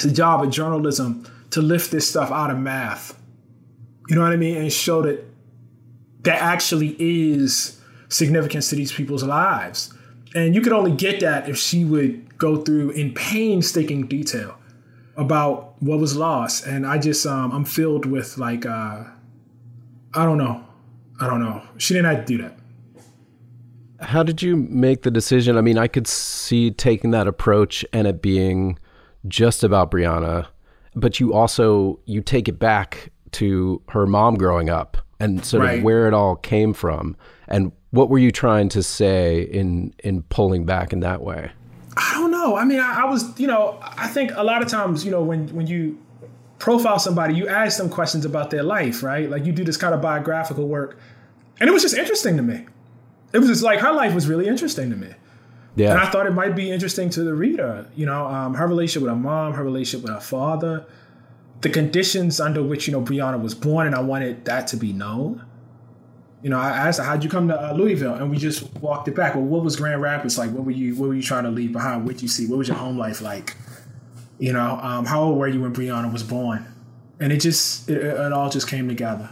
[0.05, 3.19] it's a job of journalism to lift this stuff out of math.
[4.07, 4.57] You know what I mean?
[4.57, 5.25] And show that
[6.21, 9.93] that actually is significance to these people's lives.
[10.35, 14.55] And you could only get that if she would go through in painstaking detail
[15.17, 16.65] about what was lost.
[16.65, 19.03] And I just, um, I'm filled with like, uh,
[20.13, 20.63] I don't know.
[21.19, 21.61] I don't know.
[21.77, 22.57] She didn't have to do that.
[23.99, 25.57] How did you make the decision?
[25.57, 28.79] I mean, I could see taking that approach and it being
[29.27, 30.47] just about Breonna,
[30.95, 35.77] but you also you take it back to her mom growing up and sort right.
[35.79, 37.15] of where it all came from.
[37.47, 41.51] And what were you trying to say in in pulling back in that way?
[41.97, 42.55] I don't know.
[42.55, 45.21] I mean, I, I was, you know, I think a lot of times, you know,
[45.21, 45.99] when when you
[46.59, 49.29] profile somebody, you ask them questions about their life, right?
[49.29, 50.97] Like you do this kind of biographical work.
[51.59, 52.67] And it was just interesting to me.
[53.33, 55.09] It was just like her life was really interesting to me.
[55.79, 55.91] Yeah.
[55.91, 59.03] And I thought it might be interesting to the reader, you know, um, her relationship
[59.03, 60.85] with her mom, her relationship with her father,
[61.61, 64.91] the conditions under which, you know, Breonna was born, and I wanted that to be
[64.91, 65.45] known.
[66.41, 68.15] You know, I asked her, how'd you come to uh, Louisville?
[68.15, 69.35] And we just walked it back.
[69.35, 70.51] Well, what was Grand Rapids like?
[70.51, 72.05] What were you, what were you trying to leave behind?
[72.05, 72.45] What did you see?
[72.45, 73.55] What was your home life like?
[74.37, 76.65] You know, um, how old were you when Breonna was born?
[77.21, 79.29] And it just, it, it all just came together.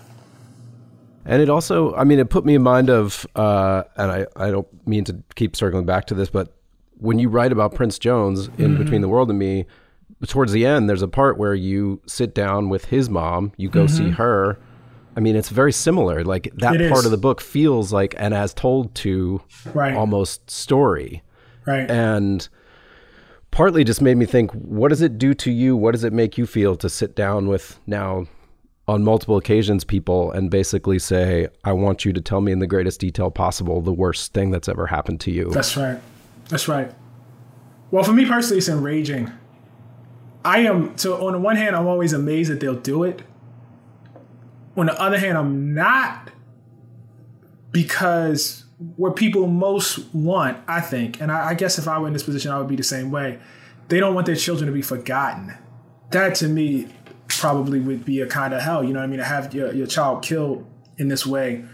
[1.27, 4.49] And it also, I mean, it put me in mind of, uh, and I, I
[4.49, 6.55] don't mean to keep circling back to this, but
[6.99, 8.77] when you write about Prince Jones in mm-hmm.
[8.77, 9.65] Between the World and Me,
[10.25, 13.85] towards the end, there's a part where you sit down with his mom, you go
[13.85, 14.05] mm-hmm.
[14.05, 14.57] see her.
[15.17, 16.23] I mean, it's very similar.
[16.23, 17.05] Like that it part is.
[17.05, 19.41] of the book feels like an as told to
[19.73, 19.95] right.
[19.95, 21.23] almost story.
[21.65, 21.91] Right.
[21.91, 22.47] And
[23.51, 25.75] partly just made me think, what does it do to you?
[25.75, 28.27] What does it make you feel to sit down with now
[28.87, 32.67] on multiple occasions people and basically say, I want you to tell me in the
[32.67, 35.49] greatest detail possible the worst thing that's ever happened to you?
[35.49, 35.99] That's right.
[36.49, 36.93] That's right.
[37.91, 39.31] Well, for me personally, it's enraging.
[40.45, 43.21] I am, so on the one hand, I'm always amazed that they'll do it.
[44.77, 46.31] On the other hand, I'm not
[47.71, 52.13] because what people most want, I think, and I, I, guess if I were in
[52.13, 53.39] this position, I would be the same way.
[53.89, 55.57] They don't want their children to be forgotten.
[56.11, 56.87] That to me
[57.27, 58.83] probably would be a kind of hell.
[58.83, 59.19] You know what I mean?
[59.19, 60.65] To have your, your child killed
[60.97, 61.65] in this way,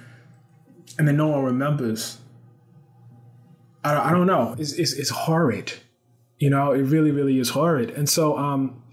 [0.98, 2.18] and then no one remembers.
[3.84, 4.56] I, I don't know.
[4.58, 5.74] It's, it's, it's horrid.
[6.38, 7.92] You know, it really, really is horrid.
[7.92, 8.84] And so, um,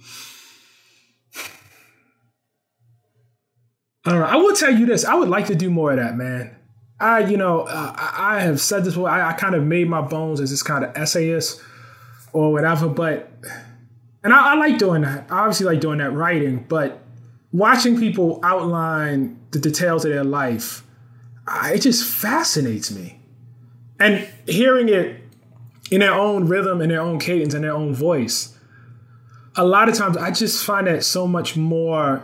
[4.04, 4.26] I don't know.
[4.26, 5.04] I will tell you this.
[5.04, 6.56] I would like to do more of that, man.
[6.98, 9.08] I, you know, uh, I, have said this before.
[9.08, 11.60] I, I kind of made my bones as this kind of essayist
[12.32, 13.32] or whatever, but
[14.22, 15.26] and I, I like doing that.
[15.30, 17.02] I obviously like doing that writing, but
[17.52, 20.84] watching people outline the details of their life,
[21.64, 23.20] it just fascinates me.
[23.98, 25.20] And hearing it
[25.90, 28.56] in their own rhythm, in their own cadence, in their own voice,
[29.56, 32.22] a lot of times I just find that so much more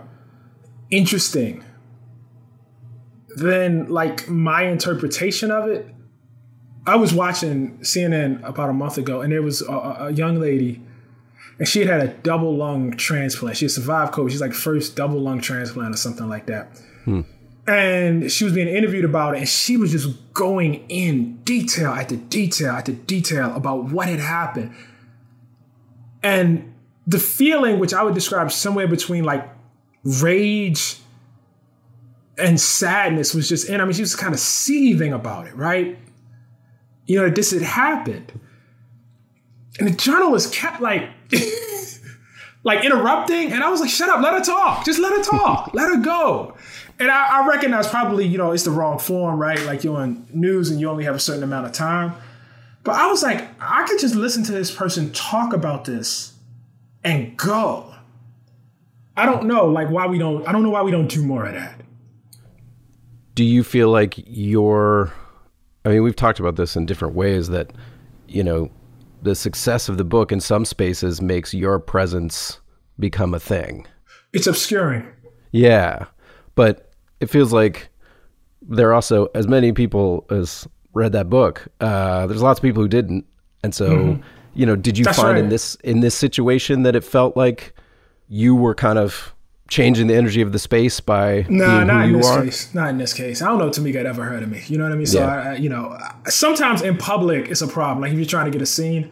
[0.91, 1.65] interesting
[3.37, 5.87] than like my interpretation of it.
[6.87, 10.81] I was watching CNN about a month ago, and there was a, a young lady,
[11.59, 13.57] and she had had a double lung transplant.
[13.57, 14.31] She had survived COVID.
[14.31, 16.79] She's like first double lung transplant or something like that.
[17.05, 17.23] Hmm.
[17.67, 22.17] And she was being interviewed about it, and she was just going in detail after
[22.17, 24.73] detail after detail about what had happened.
[26.23, 26.75] And
[27.07, 29.49] the feeling, which I would describe somewhere between like
[30.05, 30.99] rage
[32.39, 33.81] and sadness was just in.
[33.81, 35.99] I mean, she was kind of seething about it, right?
[37.07, 38.33] You know, this had happened.
[39.79, 41.09] And the journalist kept like
[42.65, 44.85] like interrupting, and I was like, shut up, let her talk.
[44.85, 45.71] Just let her talk.
[45.75, 46.57] let her go.
[46.99, 49.61] And I, I recognize probably, you know, it's the wrong form, right?
[49.65, 52.15] Like you're on news and you only have a certain amount of time.
[52.85, 56.33] But I was like, I could just listen to this person talk about this
[57.05, 57.93] and go.
[59.17, 60.47] I don't know, like why we don't.
[60.49, 61.77] I don't know why we don't do more of that
[63.37, 65.13] do you feel like your
[65.85, 67.73] I mean, we've talked about this in different ways that,
[68.27, 68.73] you know,
[69.23, 72.61] the success of the book in some spaces makes your presence
[72.99, 73.87] become a thing.
[74.33, 75.07] it's obscuring.
[75.53, 76.07] Yeah,
[76.55, 77.89] but it feels like
[78.63, 81.69] there are also as many people as read that book.
[81.81, 83.25] Uh, there's lots of people who didn't,
[83.63, 84.23] and so mm-hmm.
[84.55, 85.45] you know, did you That's find right.
[85.45, 87.75] in this in this situation that it felt like
[88.29, 89.35] you were kind of
[89.69, 92.45] changing the energy of the space by no, not in this are?
[92.45, 92.75] case.
[92.75, 93.43] Not in this case.
[93.43, 94.63] I don't know Tamika had ever heard of me.
[94.67, 95.07] You know what I mean?
[95.07, 95.51] So yeah.
[95.51, 98.03] I, you know, sometimes in public it's a problem.
[98.03, 99.11] Like if you're trying to get a scene,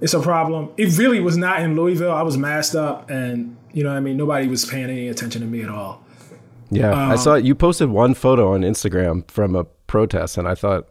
[0.00, 0.70] it's a problem.
[0.76, 2.12] It really was not in Louisville.
[2.12, 4.16] I was masked up, and you know what I mean.
[4.16, 6.04] Nobody was paying any attention to me at all.
[6.70, 10.54] Yeah, um, I saw you posted one photo on Instagram from a protest, and I
[10.54, 10.88] thought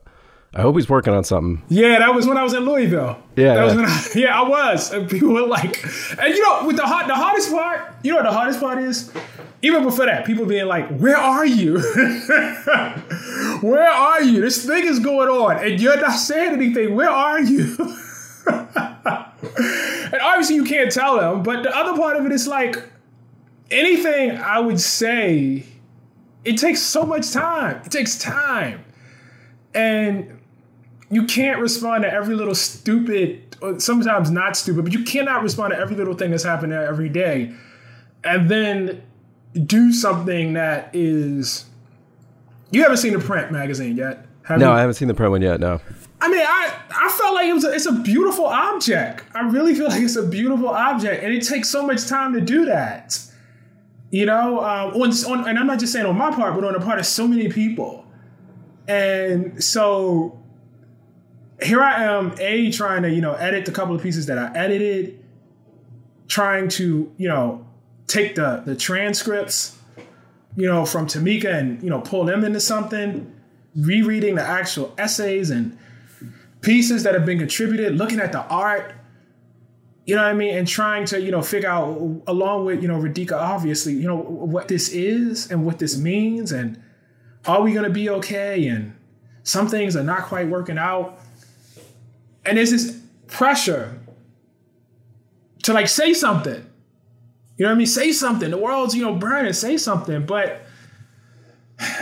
[0.54, 1.64] I hope he's working on something.
[1.70, 3.22] Yeah, that was when I was in Louisville.
[3.36, 4.92] Yeah, that was when I, yeah, I was.
[4.92, 5.84] And people were like,
[6.20, 8.80] and you know, with the hot, the hardest part, you know, what the hardest part
[8.80, 9.12] is,
[9.62, 11.80] even before that, people being like, "Where are you?
[13.62, 14.42] Where are you?
[14.42, 16.96] This thing is going on, and you're not saying anything.
[16.96, 17.76] Where are you?"
[18.48, 21.44] and obviously, you can't tell them.
[21.44, 22.82] But the other part of it is like,
[23.70, 25.66] anything I would say,
[26.44, 27.82] it takes so much time.
[27.86, 28.84] It takes time,
[29.76, 30.39] and
[31.12, 35.74] you can't respond to every little stupid, or sometimes not stupid, but you cannot respond
[35.74, 37.54] to every little thing that's happening every day.
[38.24, 39.02] And then
[39.66, 41.66] do something that is.
[42.72, 44.26] You haven't seen the print magazine yet?
[44.50, 44.72] no, you?
[44.72, 45.60] I haven't seen the print one yet.
[45.60, 45.80] No.
[46.22, 49.24] I mean, I I felt like it was a, it's a beautiful object.
[49.34, 52.42] I really feel like it's a beautiful object, and it takes so much time to
[52.42, 53.20] do that.
[54.12, 56.74] You know, um, on, on, and I'm not just saying on my part, but on
[56.74, 58.06] the part of so many people.
[58.88, 60.39] And so
[61.62, 64.52] here I am, A, trying to, you know, edit the couple of pieces that I
[64.56, 65.24] edited,
[66.28, 67.66] trying to, you know,
[68.08, 69.78] take the the transcripts,
[70.56, 73.34] you know, from Tamika and, you know, pull them into something,
[73.76, 75.78] rereading the actual essays and
[76.62, 78.94] pieces that have been contributed, looking at the art,
[80.06, 82.88] you know what I mean, and trying to, you know, figure out along with, you
[82.88, 86.82] know, Radhika, obviously, you know, what this is and what this means and
[87.46, 88.68] are we gonna be okay?
[88.68, 88.96] And
[89.44, 91.20] some things are not quite working out
[92.46, 94.00] and there's this pressure
[95.64, 96.66] to like say something.
[97.58, 97.88] You know what I mean?
[97.88, 98.52] Say something.
[98.52, 100.26] The world's, you know, burning, say something.
[100.26, 100.62] But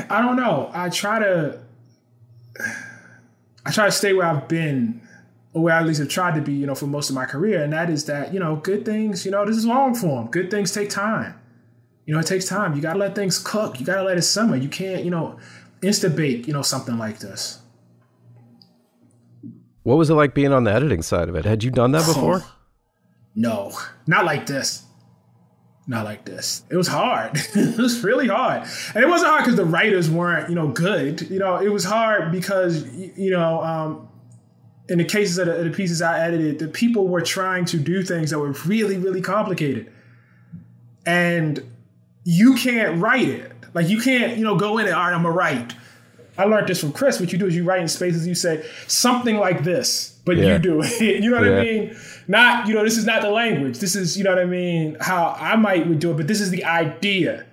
[0.10, 0.70] I don't know.
[0.74, 1.60] I try to
[3.66, 5.02] I try to stay where I've been,
[5.54, 7.26] or where I at least have tried to be, you know, for most of my
[7.26, 7.64] career.
[7.64, 10.28] And that is that, you know, good things, you know, this is long form.
[10.28, 11.40] Good things take time.
[12.06, 12.76] You know, it takes time.
[12.76, 13.80] You gotta let things cook.
[13.80, 14.56] You gotta let it simmer.
[14.56, 15.38] You can't, you know,
[15.82, 17.60] insta bake, you know, something like this.
[19.88, 21.46] What was it like being on the editing side of it?
[21.46, 22.42] Had you done that before?
[22.44, 22.54] Oh,
[23.36, 23.72] no,
[24.06, 24.84] not like this.
[25.88, 26.64] Not like this.
[26.70, 27.32] It was hard.
[27.56, 31.30] it was really hard, and it wasn't hard because the writers weren't, you know, good.
[31.30, 34.10] You know, it was hard because you know, um,
[34.90, 37.80] in the cases of the, of the pieces I edited, the people were trying to
[37.80, 39.90] do things that were really, really complicated,
[41.06, 41.64] and
[42.26, 43.54] you can't write it.
[43.74, 45.76] Like you can't, you know, go in and all right, I'm gonna write
[46.38, 47.20] I learned this from Chris.
[47.20, 50.54] What you do is you write in spaces, you say something like this, but yeah.
[50.54, 51.02] you do it.
[51.24, 51.58] you know what yeah.
[51.58, 51.98] I mean?
[52.28, 53.80] Not, you know, this is not the language.
[53.80, 56.40] This is, you know what I mean, how I might would do it, but this
[56.40, 57.46] is the idea.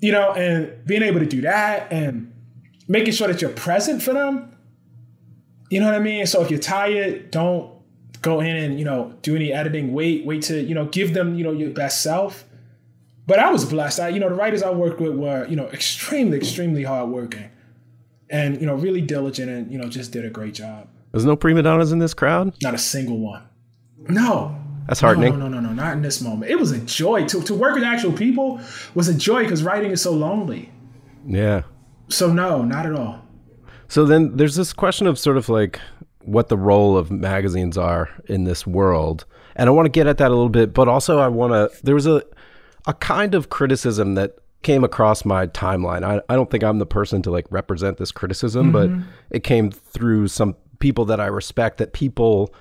[0.00, 2.32] You know, and being able to do that and
[2.86, 4.54] making sure that you're present for them.
[5.70, 6.26] You know what I mean?
[6.26, 7.72] So if you're tired, don't
[8.22, 9.92] go in and, you know, do any editing.
[9.92, 12.44] Wait, wait to, you know, give them, you know, your best self.
[13.26, 13.98] But I was blessed.
[13.98, 17.50] I, you know, the writers I worked with were, you know, extremely, extremely hardworking
[18.30, 20.88] and you know really diligent and you know just did a great job.
[21.12, 22.54] There's no prima donnas in this crowd.
[22.62, 23.42] Not a single one.
[24.08, 24.56] No.
[24.86, 25.38] That's heartening.
[25.38, 26.50] No, no, no, no, not in this moment.
[26.50, 28.60] It was a joy to to work with actual people
[28.94, 30.70] was a joy because writing is so lonely.
[31.26, 31.62] Yeah.
[32.08, 33.22] So no, not at all.
[33.88, 35.80] So then there's this question of sort of like
[36.20, 39.24] what the role of magazines are in this world.
[39.54, 41.84] And I want to get at that a little bit, but also I want to
[41.84, 42.22] there was a
[42.86, 46.04] a kind of criticism that came across my timeline.
[46.04, 49.00] I, I don't think I'm the person to like represent this criticism, mm-hmm.
[49.00, 52.52] but it came through some people that I respect that people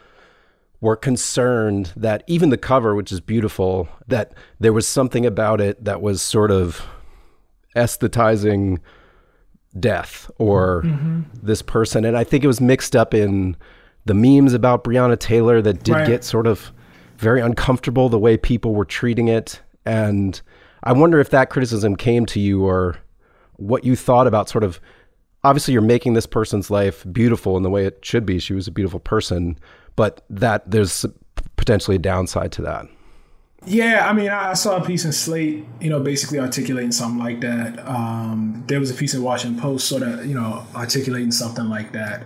[0.81, 5.83] were concerned that even the cover, which is beautiful, that there was something about it
[5.83, 6.85] that was sort of
[7.75, 8.79] aesthetizing
[9.79, 11.21] death or mm-hmm.
[11.41, 12.05] this person.
[12.05, 13.57] And I think it was mixed up in
[14.05, 16.07] the memes about Breonna Taylor that did right.
[16.07, 16.71] get sort of
[17.17, 19.61] very uncomfortable the way people were treating it.
[19.85, 20.41] And
[20.83, 22.97] I wonder if that criticism came to you or
[23.57, 24.79] what you thought about sort of
[25.45, 28.39] obviously you're making this person's life beautiful in the way it should be.
[28.39, 29.57] She was a beautiful person,
[29.95, 31.05] but that there's
[31.55, 32.87] potentially a downside to that.
[33.67, 37.41] Yeah, I mean, I saw a piece in Slate, you know, basically articulating something like
[37.41, 37.79] that.
[37.87, 41.91] Um, there was a piece in Washington Post, sort of, you know, articulating something like
[41.93, 42.23] that.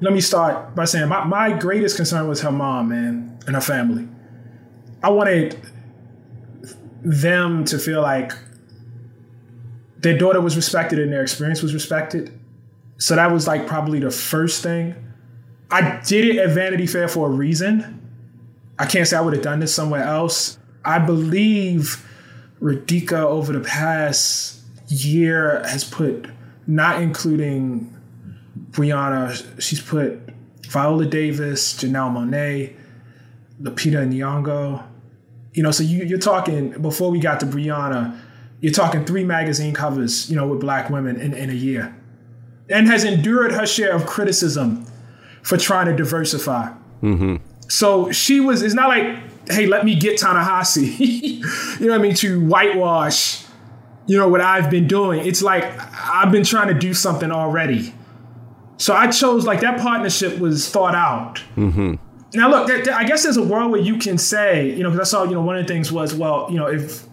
[0.00, 3.62] Let me start by saying my, my greatest concern was her mom, man, and her
[3.62, 4.08] family.
[5.02, 5.58] I wanted
[7.02, 8.32] them to feel like
[9.98, 12.38] their daughter was respected and their experience was respected.
[12.98, 14.94] So that was like probably the first thing.
[15.70, 17.96] I did it at Vanity Fair for a reason.
[18.78, 20.58] I can't say I would have done this somewhere else.
[20.84, 22.06] I believe
[22.60, 26.26] Radhika over the past year has put,
[26.66, 27.94] not including
[28.70, 30.18] Breonna, she's put
[30.66, 32.74] Viola Davis, Janelle Monáe,
[33.60, 34.84] Lupita Nyong'o.
[35.52, 38.18] You know, so you, are talking before we got to Breonna,
[38.60, 41.94] you're talking three magazine covers, you know, with black women in, in a year,
[42.68, 44.86] and has endured her share of criticism
[45.42, 46.70] for trying to diversify.
[47.02, 47.36] Mm-hmm.
[47.68, 48.62] So she was.
[48.62, 50.98] It's not like, hey, let me get Ta-Nehisi.
[51.80, 52.14] you know what I mean?
[52.16, 53.44] To whitewash,
[54.06, 55.26] you know what I've been doing.
[55.26, 57.94] It's like I've been trying to do something already.
[58.76, 61.42] So I chose like that partnership was thought out.
[61.56, 61.94] Mm-hmm.
[62.34, 64.90] Now look, there, there, I guess there's a world where you can say, you know,
[64.90, 67.04] because I saw, you know, one of the things was, well, you know, if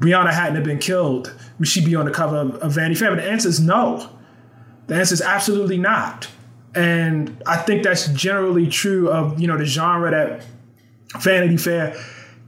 [0.00, 3.10] Breonna hadn't have been killed, would she be on the cover of, of Vanity Fair?
[3.14, 4.10] But the answer is no.
[4.86, 6.28] The answer is absolutely not.
[6.74, 10.44] And I think that's generally true of, you know, the genre that
[11.20, 11.96] Vanity Fair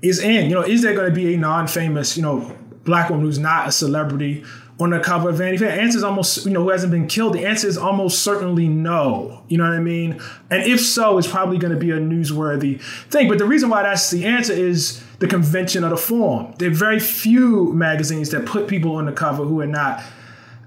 [0.00, 0.48] is in.
[0.48, 3.68] You know, is there going to be a non-famous, you know, black woman who's not
[3.68, 4.44] a celebrity
[4.81, 5.75] on the cover of Vanity Fair?
[5.75, 7.35] The answer is almost, you know, who hasn't been killed.
[7.35, 9.43] The answer is almost certainly no.
[9.49, 10.20] You know what I mean?
[10.51, 13.29] And if so, it's probably going to be a newsworthy thing.
[13.29, 16.55] But the reason why that's the answer is the convention of the form.
[16.59, 20.03] There are very few magazines that put people on the cover who are not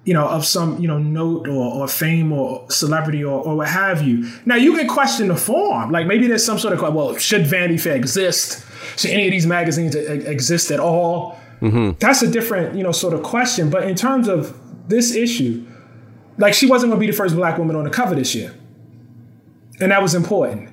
[0.05, 3.67] you know, of some, you know, note or, or fame or celebrity or, or what
[3.67, 4.29] have you.
[4.45, 5.91] Now you can question the form.
[5.91, 8.63] Like maybe there's some sort of well, should Vanity Fair exist?
[8.97, 11.39] Should any of these magazines exist at all?
[11.61, 11.97] Mm-hmm.
[11.99, 13.69] That's a different, you know, sort of question.
[13.69, 15.65] But in terms of this issue,
[16.37, 18.53] like she wasn't going to be the first black woman on the cover this year,
[19.79, 20.69] and that was important.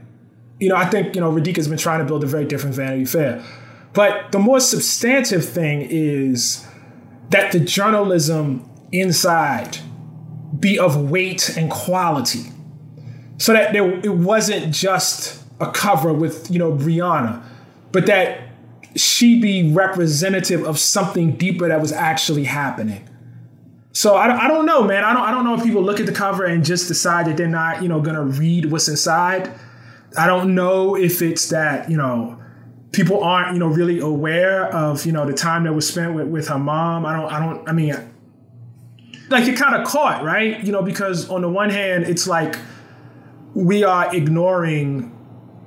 [0.59, 3.05] You know, I think you know Radhika's been trying to build a very different Vanity
[3.05, 3.45] Fair,
[3.93, 6.66] but the more substantive thing is
[7.30, 9.78] that the journalism inside
[10.59, 12.53] be of weight and quality,
[13.39, 17.43] so that there, it wasn't just a cover with you know Breonna,
[17.93, 18.51] but that
[18.97, 23.09] she be representative of something deeper that was actually happening.
[23.93, 25.05] So I, I don't know, man.
[25.05, 27.36] I don't I don't know if people look at the cover and just decide that
[27.36, 29.53] they're not, you know, gonna read what's inside.
[30.16, 32.38] I don't know if it's that, you know,
[32.93, 36.28] people aren't, you know, really aware of, you know, the time that was spent with,
[36.28, 37.05] with her mom.
[37.05, 37.95] I don't I don't I mean
[39.28, 40.62] like you're kind of caught, right?
[40.62, 42.57] You know, because on the one hand, it's like
[43.55, 45.11] we are ignoring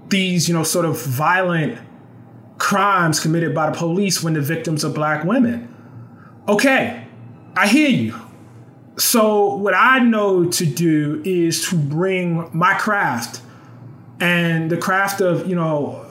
[0.09, 1.80] these, you know, sort of violent
[2.58, 5.74] crimes committed by the police when the victims are black women.
[6.47, 7.06] Okay,
[7.56, 8.16] I hear you.
[8.97, 13.41] So, what I know to do is to bring my craft
[14.22, 16.06] and the craft of, you know,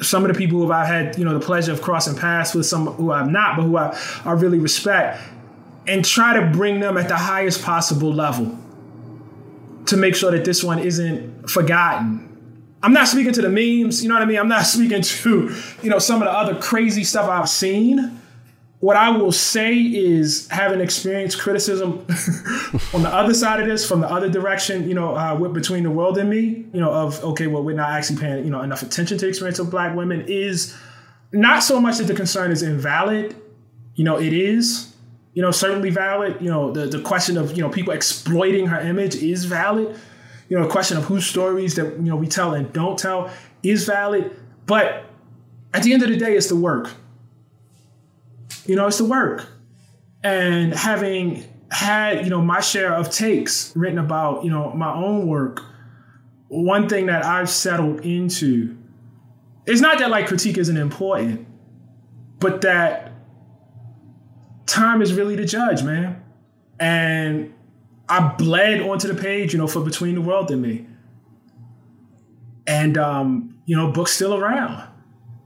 [0.00, 2.66] some of the people who I've had, you know, the pleasure of crossing paths with,
[2.66, 5.20] some who I've not, but who I, I really respect,
[5.88, 8.56] and try to bring them at the highest possible level
[9.86, 12.29] to make sure that this one isn't forgotten
[12.82, 14.38] I'm not speaking to the memes, you know what I mean?
[14.38, 18.18] I'm not speaking to, you know, some of the other crazy stuff I've seen.
[18.80, 21.98] What I will say is having experienced criticism
[22.94, 25.90] on the other side of this, from the other direction, you know, uh, between the
[25.90, 28.80] world and me, you know, of, okay, well, we're not actually paying, you know, enough
[28.80, 30.74] attention to experience of black women is
[31.30, 33.36] not so much that the concern is invalid.
[33.96, 34.94] You know, it is,
[35.34, 36.38] you know, certainly valid.
[36.40, 39.94] You know, the, the question of, you know, people exploiting her image is valid
[40.50, 43.30] you know, a question of whose stories that you know we tell and don't tell
[43.62, 44.36] is valid.
[44.66, 45.04] But
[45.72, 46.90] at the end of the day, it's the work.
[48.66, 49.46] You know, it's the work.
[50.22, 55.28] And having had, you know, my share of takes written about, you know, my own
[55.28, 55.62] work,
[56.48, 58.76] one thing that I've settled into
[59.66, 61.46] is not that like critique isn't important,
[62.40, 63.12] but that
[64.66, 66.20] time is really the judge, man.
[66.80, 67.54] And
[68.10, 70.84] I bled onto the page, you know, for Between the World and Me.
[72.66, 74.82] And, um, you know, book's still around.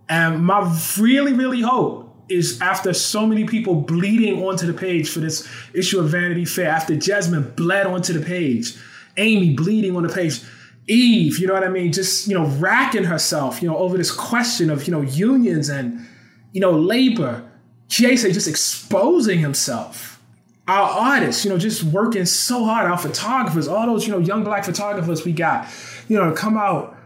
[0.09, 5.21] And my really, really hope is after so many people bleeding onto the page for
[5.21, 8.75] this issue of Vanity Fair, after Jesmyn bled onto the page,
[9.19, 10.41] Amy bleeding on the page,
[10.87, 11.93] Eve, you know what I mean?
[11.93, 16.07] Just, you know, racking herself, you know, over this question of, you know, unions and,
[16.53, 17.51] you know, labor.
[17.89, 20.14] Jason just exposing himself
[20.67, 24.45] our artists, you know, just working so hard, our photographers, all those, you know, young
[24.45, 25.69] black photographers we got,
[26.09, 26.97] you know, come out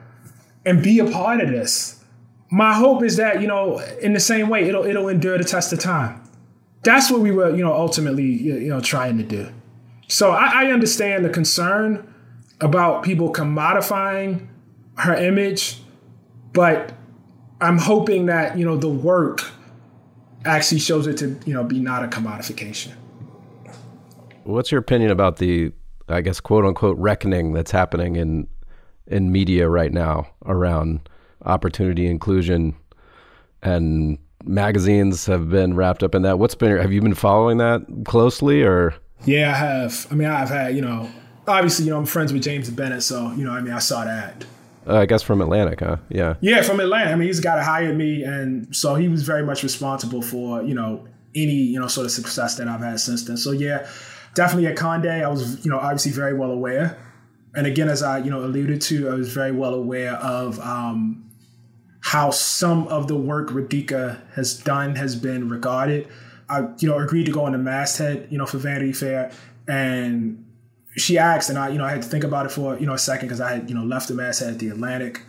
[0.64, 2.02] and be a part of this.
[2.50, 5.72] My hope is that, you know, in the same way, it'll it'll endure the test
[5.72, 6.22] of time.
[6.82, 9.52] That's what we were, you know, ultimately, you know, trying to do.
[10.06, 12.14] So I, I understand the concern
[12.60, 14.46] about people commodifying
[14.96, 15.82] her image,
[16.52, 16.92] but
[17.60, 19.44] I'm hoping that, you know, the work
[20.44, 22.92] actually shows it to you know be not a commodification.
[24.48, 25.72] What's your opinion about the,
[26.08, 28.48] I guess, quote unquote reckoning that's happening in
[29.06, 31.08] in media right now around
[31.44, 32.74] opportunity inclusion
[33.62, 36.38] and magazines have been wrapped up in that.
[36.38, 38.94] What's been have you been following that closely or
[39.24, 40.06] Yeah, I have.
[40.10, 41.10] I mean, I've had, you know,
[41.46, 44.04] obviously, you know, I'm friends with James Bennet, so, you know, I mean, I saw
[44.04, 44.44] that.
[44.86, 45.96] uh, I guess from Atlantic, huh?
[46.08, 46.34] Yeah.
[46.40, 47.10] Yeah, from Atlanta.
[47.10, 50.62] I mean, he's got to hire me, and so he was very much responsible for
[50.62, 53.36] you know any you know sort of success that I've had since then.
[53.36, 53.86] So yeah,
[54.38, 56.96] definitely at Conde, I was you know obviously very well aware,
[57.56, 61.28] and again as I you know alluded to, I was very well aware of um,
[62.00, 66.06] how some of the work Radhika has done has been regarded.
[66.48, 69.32] I you know agreed to go on the masthead you know for Vanity Fair,
[69.66, 70.44] and
[70.96, 72.94] she asked, and I, you know, I had to think about it for, you know,
[72.94, 75.22] a second because I had, you know, left the masthead at the Atlantic.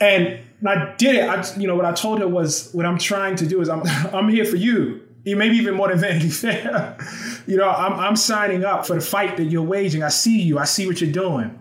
[0.00, 1.28] And I did it.
[1.28, 3.82] I, you know, what I told her was, what I'm trying to do is I'm,
[4.14, 5.00] I'm here for you.
[5.24, 6.96] Maybe even more than Vanity Fair.
[7.46, 10.02] you know, I'm, I'm signing up for the fight that you're waging.
[10.02, 10.58] I see you.
[10.58, 11.58] I see what you're doing,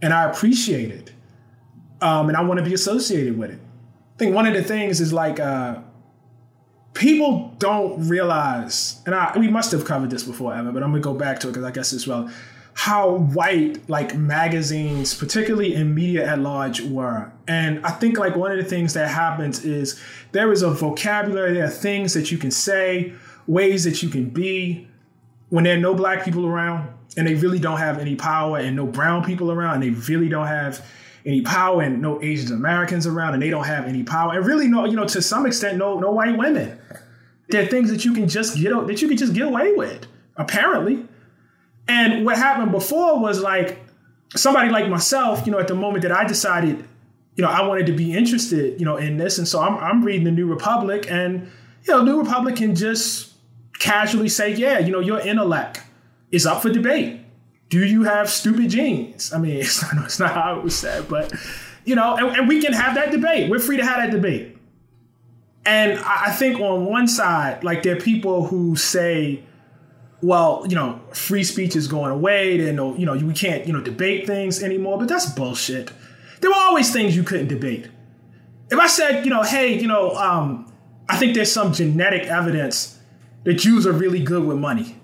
[0.00, 1.12] and I appreciate it.
[2.00, 3.58] Um, and I want to be associated with it.
[4.14, 5.80] I think one of the things is like uh,
[6.94, 11.02] people don't realize, and I, we must have covered this before, Evan, but I'm gonna
[11.02, 12.34] go back to it because I guess it's relevant.
[12.74, 18.52] How white like magazines, particularly in media at large, were, and I think like one
[18.52, 20.00] of the things that happens is
[20.32, 23.12] there is a vocabulary, there are things that you can say,
[23.46, 24.88] ways that you can be
[25.50, 28.76] when there are no black people around, and they really don't have any power, and
[28.76, 30.84] no brown people around, and they really don't have
[31.26, 34.66] any power and no Asian Americans around and they don't have any power and really
[34.66, 36.78] no you know to some extent no no white women.
[37.48, 40.06] There are things that you can just get that you can just get away with
[40.36, 41.06] apparently.
[41.90, 43.78] And what happened before was like
[44.36, 46.84] somebody like myself, you know, at the moment that I decided,
[47.34, 50.04] you know, I wanted to be interested, you know, in this, and so I'm I'm
[50.04, 51.50] reading the New Republic, and
[51.84, 53.32] you know, New Republic can just
[53.78, 55.82] casually say, yeah, you know, your intellect
[56.30, 57.20] is up for debate
[57.70, 59.32] do you have stupid genes?
[59.32, 61.32] I mean, it's not, it's not how it was said, but
[61.84, 63.50] you know, and, and, we can have that debate.
[63.50, 64.58] We're free to have that debate.
[65.64, 69.42] And I think on one side, like there are people who say,
[70.22, 72.58] well, you know, free speech is going away.
[72.58, 74.98] Then, you know, we can't, you know, debate things anymore.
[74.98, 75.90] But that's bullshit.
[76.40, 77.88] There were always things you couldn't debate.
[78.70, 80.72] If I said, you know, hey, you know, um,
[81.08, 82.98] I think there's some genetic evidence
[83.44, 84.96] that Jews are really good with money.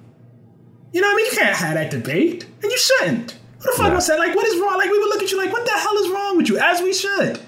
[0.92, 1.26] You know what I mean?
[1.26, 3.36] You can't have that debate, and you shouldn't.
[3.58, 4.18] What the fuck was that?
[4.18, 4.78] Like, what is wrong?
[4.78, 6.58] Like, we would look at you like, what the hell is wrong with you?
[6.58, 7.40] As we should.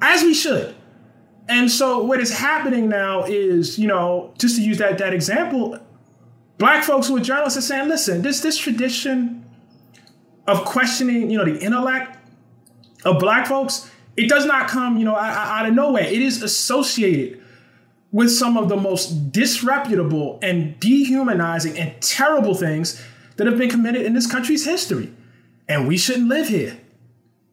[0.00, 0.74] As we should.
[1.48, 5.78] And so what is happening now is, you know, just to use that that example,
[6.58, 9.44] black folks who are journalists are saying, listen, this this tradition
[10.46, 12.18] of questioning, you know, the intellect
[13.04, 16.04] of black folks, it does not come, you know, out of nowhere.
[16.04, 17.42] It is associated
[18.12, 23.02] with some of the most disreputable and dehumanizing and terrible things
[23.36, 25.12] that have been committed in this country's history.
[25.68, 26.78] And we shouldn't live here.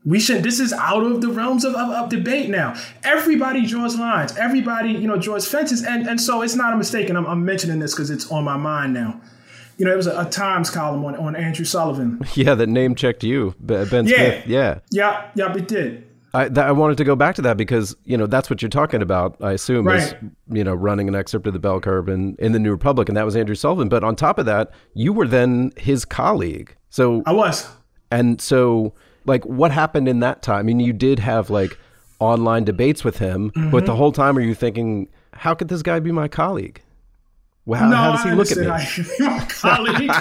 [0.04, 2.76] We should this is out of the realms of, of, of, debate now.
[3.04, 4.36] Everybody draws lines.
[4.36, 5.84] Everybody, you know, draws fences.
[5.84, 7.10] And, and so it's not a mistake.
[7.10, 9.22] And I'm, I'm mentioning this because it's on my mind now.
[9.78, 12.22] You know, it was a, a, Times column on, on Andrew Sullivan.
[12.36, 14.16] Yeah, that name checked you, Ben yeah.
[14.16, 14.48] Smith.
[14.48, 14.80] Yeah.
[14.90, 16.08] Yeah, yeah, it did.
[16.34, 18.70] I, th- I wanted to go back to that because you know that's what you're
[18.70, 19.36] talking about.
[19.42, 20.02] I assume right.
[20.02, 20.16] is
[20.50, 23.18] you know running an excerpt of the bell curve in, in the New Republic, and
[23.18, 23.90] that was Andrew Sullivan.
[23.90, 26.76] But on top of that, you were then his colleague.
[26.90, 27.68] So I was,
[28.12, 28.94] and so
[29.26, 30.60] like what happened in that time?
[30.60, 31.78] I mean, you did have like
[32.20, 33.72] online debates with him, mm-hmm.
[33.72, 36.82] but the whole time are you thinking, how could this guy be my colleague?
[37.66, 38.68] Well, how, no, how does he I look at me?
[38.68, 40.12] I, my colleague.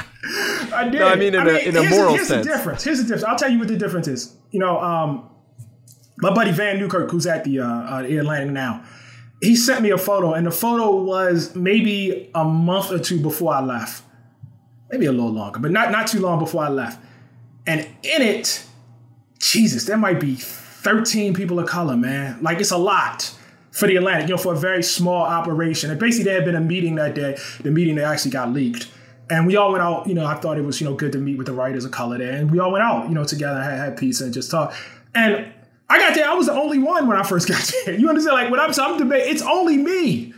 [0.72, 0.98] I did.
[0.98, 2.46] No, I mean in a in a here's moral here's sense.
[2.46, 2.84] the difference.
[2.84, 3.24] Here's the difference.
[3.24, 4.36] I'll tell you what the difference is.
[4.50, 5.28] You know, um,
[6.18, 8.84] my buddy Vann Newkirk, who's at the uh, uh, Atlantic now,
[9.40, 13.54] he sent me a photo, and the photo was maybe a month or two before
[13.54, 14.02] I left,
[14.90, 17.02] maybe a little longer, but not not too long before I left.
[17.66, 18.64] And in it,
[19.40, 22.38] Jesus, there might be 13 people of color, man.
[22.40, 23.34] Like it's a lot
[23.72, 25.90] for the Atlantic, you know, for a very small operation.
[25.90, 27.38] And basically, there had been a meeting that day.
[27.62, 28.88] The meeting that actually got leaked.
[29.30, 31.18] And we all went out, you know, I thought it was, you know, good to
[31.18, 32.32] meet with the writers of color there.
[32.32, 34.74] And we all went out, you know, together, had, had pizza and just talked.
[35.14, 35.52] And
[35.88, 37.94] I got there, I was the only one when I first got there.
[37.94, 38.34] You understand?
[38.34, 40.34] Like when I'm, so I'm debating, it's only me.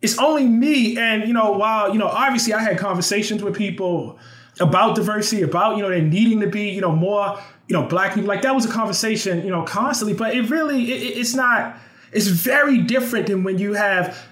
[0.00, 0.96] It's only me.
[0.96, 4.18] And, you know, while, you know, obviously I had conversations with people
[4.60, 8.14] about diversity, about, you know, there needing to be, you know, more, you know, black
[8.14, 8.28] people.
[8.28, 10.14] Like that was a conversation, you know, constantly.
[10.16, 11.76] But it really, it, it's not,
[12.12, 14.26] it's very different than when you have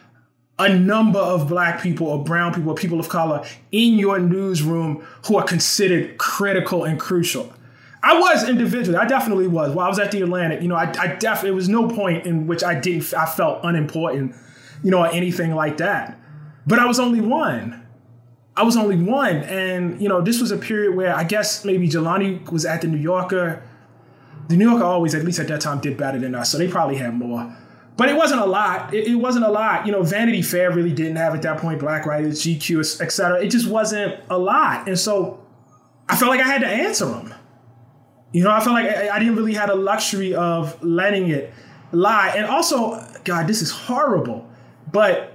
[0.59, 5.05] a number of black people or brown people or people of color in your newsroom
[5.27, 7.53] who are considered critical and crucial.
[8.03, 9.75] I was individually, I definitely was.
[9.75, 12.27] While I was at the Atlantic, you know, I, I definitely, it was no point
[12.27, 14.35] in which I didn't, I felt unimportant
[14.85, 16.21] you know, or anything like that.
[16.67, 17.84] But I was only one.
[18.57, 19.37] I was only one.
[19.37, 22.87] And, you know, this was a period where I guess maybe Jelani was at the
[22.87, 23.63] New Yorker.
[24.49, 26.53] The New Yorker always, at least at that time, did better than us.
[26.53, 27.57] So they probably had more.
[27.97, 28.93] But it wasn't a lot.
[28.93, 29.87] It, it wasn't a lot.
[29.87, 33.43] You know, Vanity Fair really didn't have at that point black writers, GQ, et cetera.
[33.43, 34.89] It just wasn't a lot.
[34.89, 35.45] And so
[36.09, 37.35] I felt like I had to answer them.
[38.33, 41.53] You know, I felt like I, I didn't really have the luxury of letting it
[41.93, 42.35] lie.
[42.37, 44.49] And also, God, this is horrible.
[44.93, 45.33] But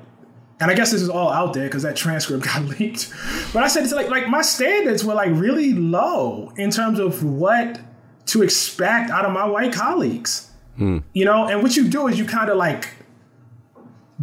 [0.59, 3.11] and I guess this is all out there because that transcript got leaked.
[3.53, 7.23] But I said it's like like my standards were like really low in terms of
[7.23, 7.79] what
[8.27, 10.49] to expect out of my white colleagues.
[10.77, 10.99] Hmm.
[11.13, 12.89] You know, and what you do is you kind of like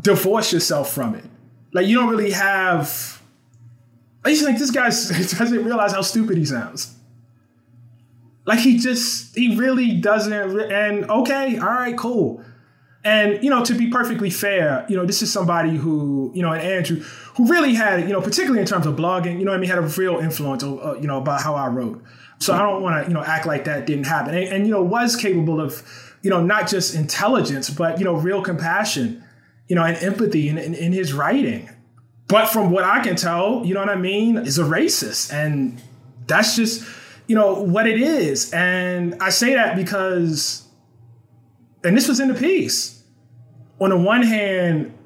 [0.01, 1.25] divorce yourself from it.
[1.73, 3.23] Like you don't really have.
[4.25, 6.95] I just think this guy doesn't realize how stupid he sounds.
[8.45, 10.33] Like he just he really doesn't.
[10.33, 12.45] And okay, all right, cool.
[13.07, 16.53] And you know, to be perfectly fair, you know, this is somebody who, you know,
[16.53, 16.99] and Andrew,
[17.37, 19.79] who really had, you know, particularly in terms of blogging, you know, I mean, had
[19.79, 22.03] a real influence, uh, you know, about how I wrote.
[22.41, 24.35] So I don't want to, you know, act like that didn't happen.
[24.35, 25.83] And, and, you know, was capable of,
[26.23, 29.23] you know, not just intelligence, but you know, real compassion,
[29.69, 31.71] you know, and empathy in, in, in his writing.
[32.27, 35.81] But from what I can tell, you know what I mean, is a racist, and
[36.27, 36.85] that's just
[37.27, 38.53] you know, what it is.
[38.53, 40.67] And I say that because,
[41.85, 42.96] and this was in the piece.
[43.81, 44.97] On the one hand,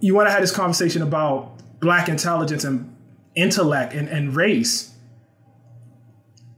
[0.00, 2.96] you want to have this conversation about black intelligence and
[3.34, 4.94] intellect and, and race.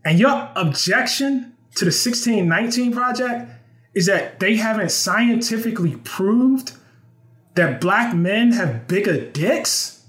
[0.05, 3.51] And your objection to the 1619 project
[3.95, 6.73] is that they haven't scientifically proved
[7.55, 10.05] that black men have bigger dicks?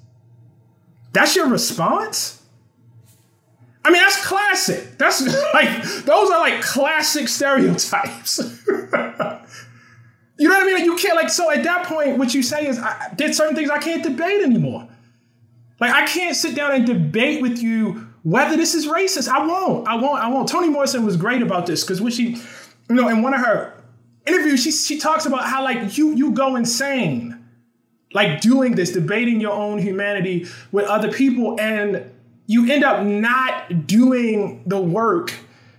[1.11, 2.41] That's your response?
[3.85, 4.97] I mean, that's classic.
[4.97, 5.21] That's
[5.53, 8.39] like those are like classic stereotypes.
[10.37, 10.75] you know what I mean?
[10.75, 13.55] Like you can't like so at that point, what you say is I, there's certain
[13.55, 14.87] things I can't debate anymore.
[15.79, 19.27] Like I can't sit down and debate with you whether this is racist.
[19.27, 19.87] I won't.
[19.87, 20.23] I won't.
[20.23, 20.47] I won't.
[20.49, 22.37] Toni Morrison was great about this because when she,
[22.89, 23.73] you know, in one of her
[24.25, 27.45] interviews, she she talks about how like you you go insane,
[28.13, 32.09] like doing this, debating your own humanity with other people and
[32.45, 35.33] you end up not doing the work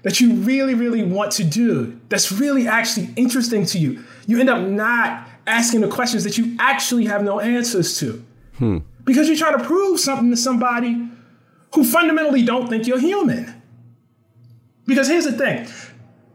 [0.05, 4.05] that you really, really want to do, that's really actually interesting to you.
[4.27, 8.25] You end up not asking the questions that you actually have no answers to.
[8.59, 8.79] Hmm.
[9.05, 11.09] Because you're trying to prove something to somebody
[11.75, 13.61] who fundamentally don't think you're human.
[14.87, 15.67] Because here's the thing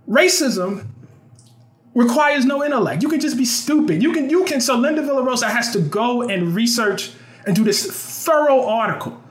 [0.08, 0.88] racism
[1.94, 3.04] requires no intellect.
[3.04, 4.02] You can just be stupid.
[4.02, 7.12] You can, you can, so Linda Villarosa has to go and research
[7.46, 7.86] and do this
[8.26, 9.24] thorough article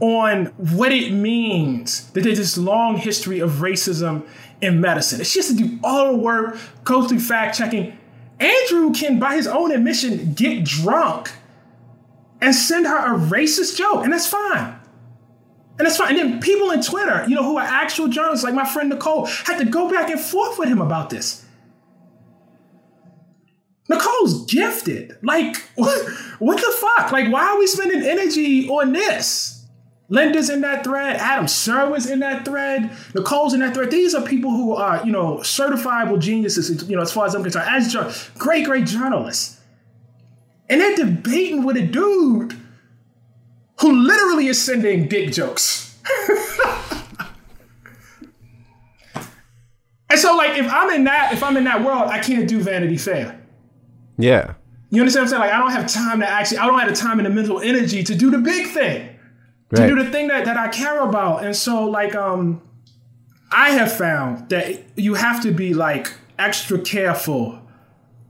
[0.00, 4.26] on what it means that there's this long history of racism
[4.60, 5.22] in medicine.
[5.24, 7.98] She has to do all the work, go through fact checking.
[8.38, 11.32] Andrew can, by his own admission, get drunk
[12.40, 14.78] and send her a racist joke, and that's fine.
[15.78, 16.16] And that's fine.
[16.16, 19.26] And then people in Twitter, you know, who are actual journalists, like my friend Nicole,
[19.26, 21.44] had to go back and forth with him about this.
[23.88, 25.16] Nicole's gifted.
[25.22, 27.12] Like, what, what the fuck?
[27.12, 29.55] Like, why are we spending energy on this?
[30.08, 31.16] Linda's in that thread.
[31.16, 32.90] Adam Serwer's in that thread.
[33.14, 33.90] Nicole's in that thread.
[33.90, 37.42] These are people who are, you know, certifiable geniuses, you know, as far as I'm
[37.42, 39.60] concerned, as great, great journalists.
[40.68, 42.56] And they're debating with a dude
[43.80, 45.98] who literally is sending dick jokes.
[50.08, 52.60] and so, like, if I'm in that, if I'm in that world, I can't do
[52.60, 53.40] Vanity Fair.
[54.18, 54.54] Yeah.
[54.90, 55.40] You understand what I'm saying?
[55.40, 57.60] Like, I don't have time to actually, I don't have the time and the mental
[57.60, 59.15] energy to do the big thing
[59.70, 59.86] right.
[59.86, 61.44] to do the thing that, that I care about.
[61.44, 62.62] And so like um
[63.50, 67.60] I have found that you have to be like extra careful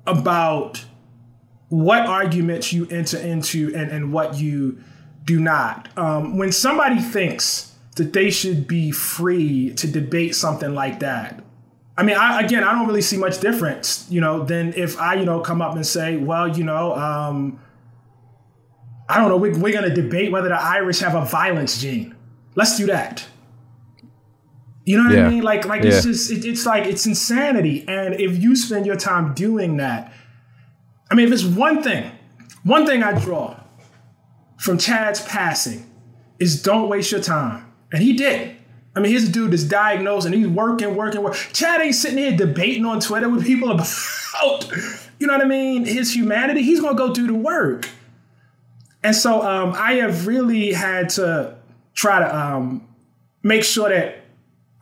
[0.06, 0.84] about
[1.68, 4.78] what arguments you enter into and, and what you
[5.24, 5.88] do not.
[5.98, 11.42] Um, when somebody thinks that they should be free to debate something like that,
[11.98, 15.14] I mean, I, again, I don't really see much difference, you know, than if I,
[15.14, 17.58] you know, come up and say, well, you know, um,
[19.08, 22.14] I don't know, we, we're going to debate whether the Irish have a violence gene.
[22.54, 23.24] Let's do that.
[24.84, 25.26] You know what yeah.
[25.26, 25.42] I mean?
[25.42, 25.90] Like, like yeah.
[25.90, 27.84] it's just, it, it's like, it's insanity.
[27.88, 30.12] And if you spend your time doing that,
[31.10, 32.10] I mean, if it's one thing,
[32.64, 33.60] one thing I draw
[34.58, 35.90] from Chad's passing
[36.38, 37.72] is don't waste your time.
[37.92, 38.56] And he did.
[38.94, 41.38] I mean, his dude is diagnosed and he's working, working, working.
[41.52, 43.86] Chad ain't sitting here debating on Twitter with people about,
[45.18, 46.62] you know what I mean, his humanity.
[46.62, 47.90] He's going to go do the work.
[49.06, 51.54] And so um, I have really had to
[51.94, 52.88] try to um,
[53.44, 54.24] make sure that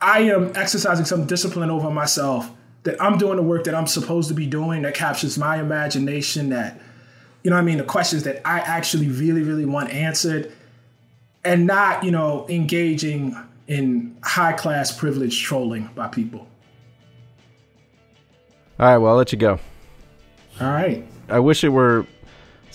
[0.01, 2.49] I am exercising some discipline over myself,
[2.85, 6.49] that I'm doing the work that I'm supposed to be doing that captures my imagination,
[6.49, 6.81] that
[7.43, 10.51] you know what I mean, the questions that I actually really, really want answered
[11.43, 16.47] and not, you know, engaging in high class privilege trolling by people.
[18.79, 19.59] All right, well, I'll let you go.
[20.59, 21.05] All right.
[21.29, 22.07] I wish it were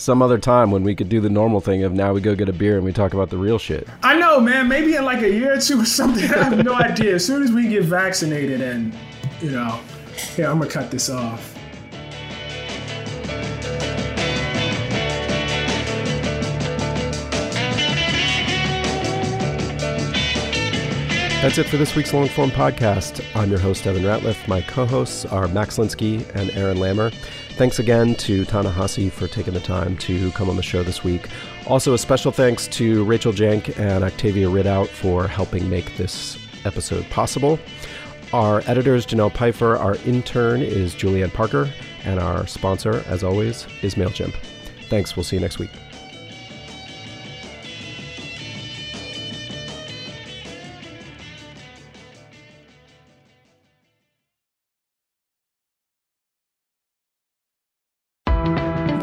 [0.01, 2.49] some other time when we could do the normal thing of now we go get
[2.49, 3.87] a beer and we talk about the real shit.
[4.03, 4.67] I know, man.
[4.67, 6.25] Maybe in like a year or two or something.
[6.31, 7.17] I have no idea.
[7.17, 8.95] As soon as we get vaccinated and,
[9.43, 9.79] you know,
[10.39, 11.55] yeah, I'm going to cut this off.
[21.41, 23.25] That's it for this week's long form podcast.
[23.35, 24.47] I'm your host, Evan Ratliff.
[24.47, 27.11] My co hosts are Max Linsky and Aaron Lammer.
[27.53, 31.29] Thanks again to Ta-Nehisi for taking the time to come on the show this week.
[31.67, 37.09] Also, a special thanks to Rachel Jank and Octavia Ridout for helping make this episode
[37.09, 37.59] possible.
[38.35, 41.71] Our editor is Janelle Pfeiffer, our intern is Julianne Parker,
[42.05, 44.35] and our sponsor, as always, is MailChimp.
[44.91, 45.17] Thanks.
[45.17, 45.71] We'll see you next week.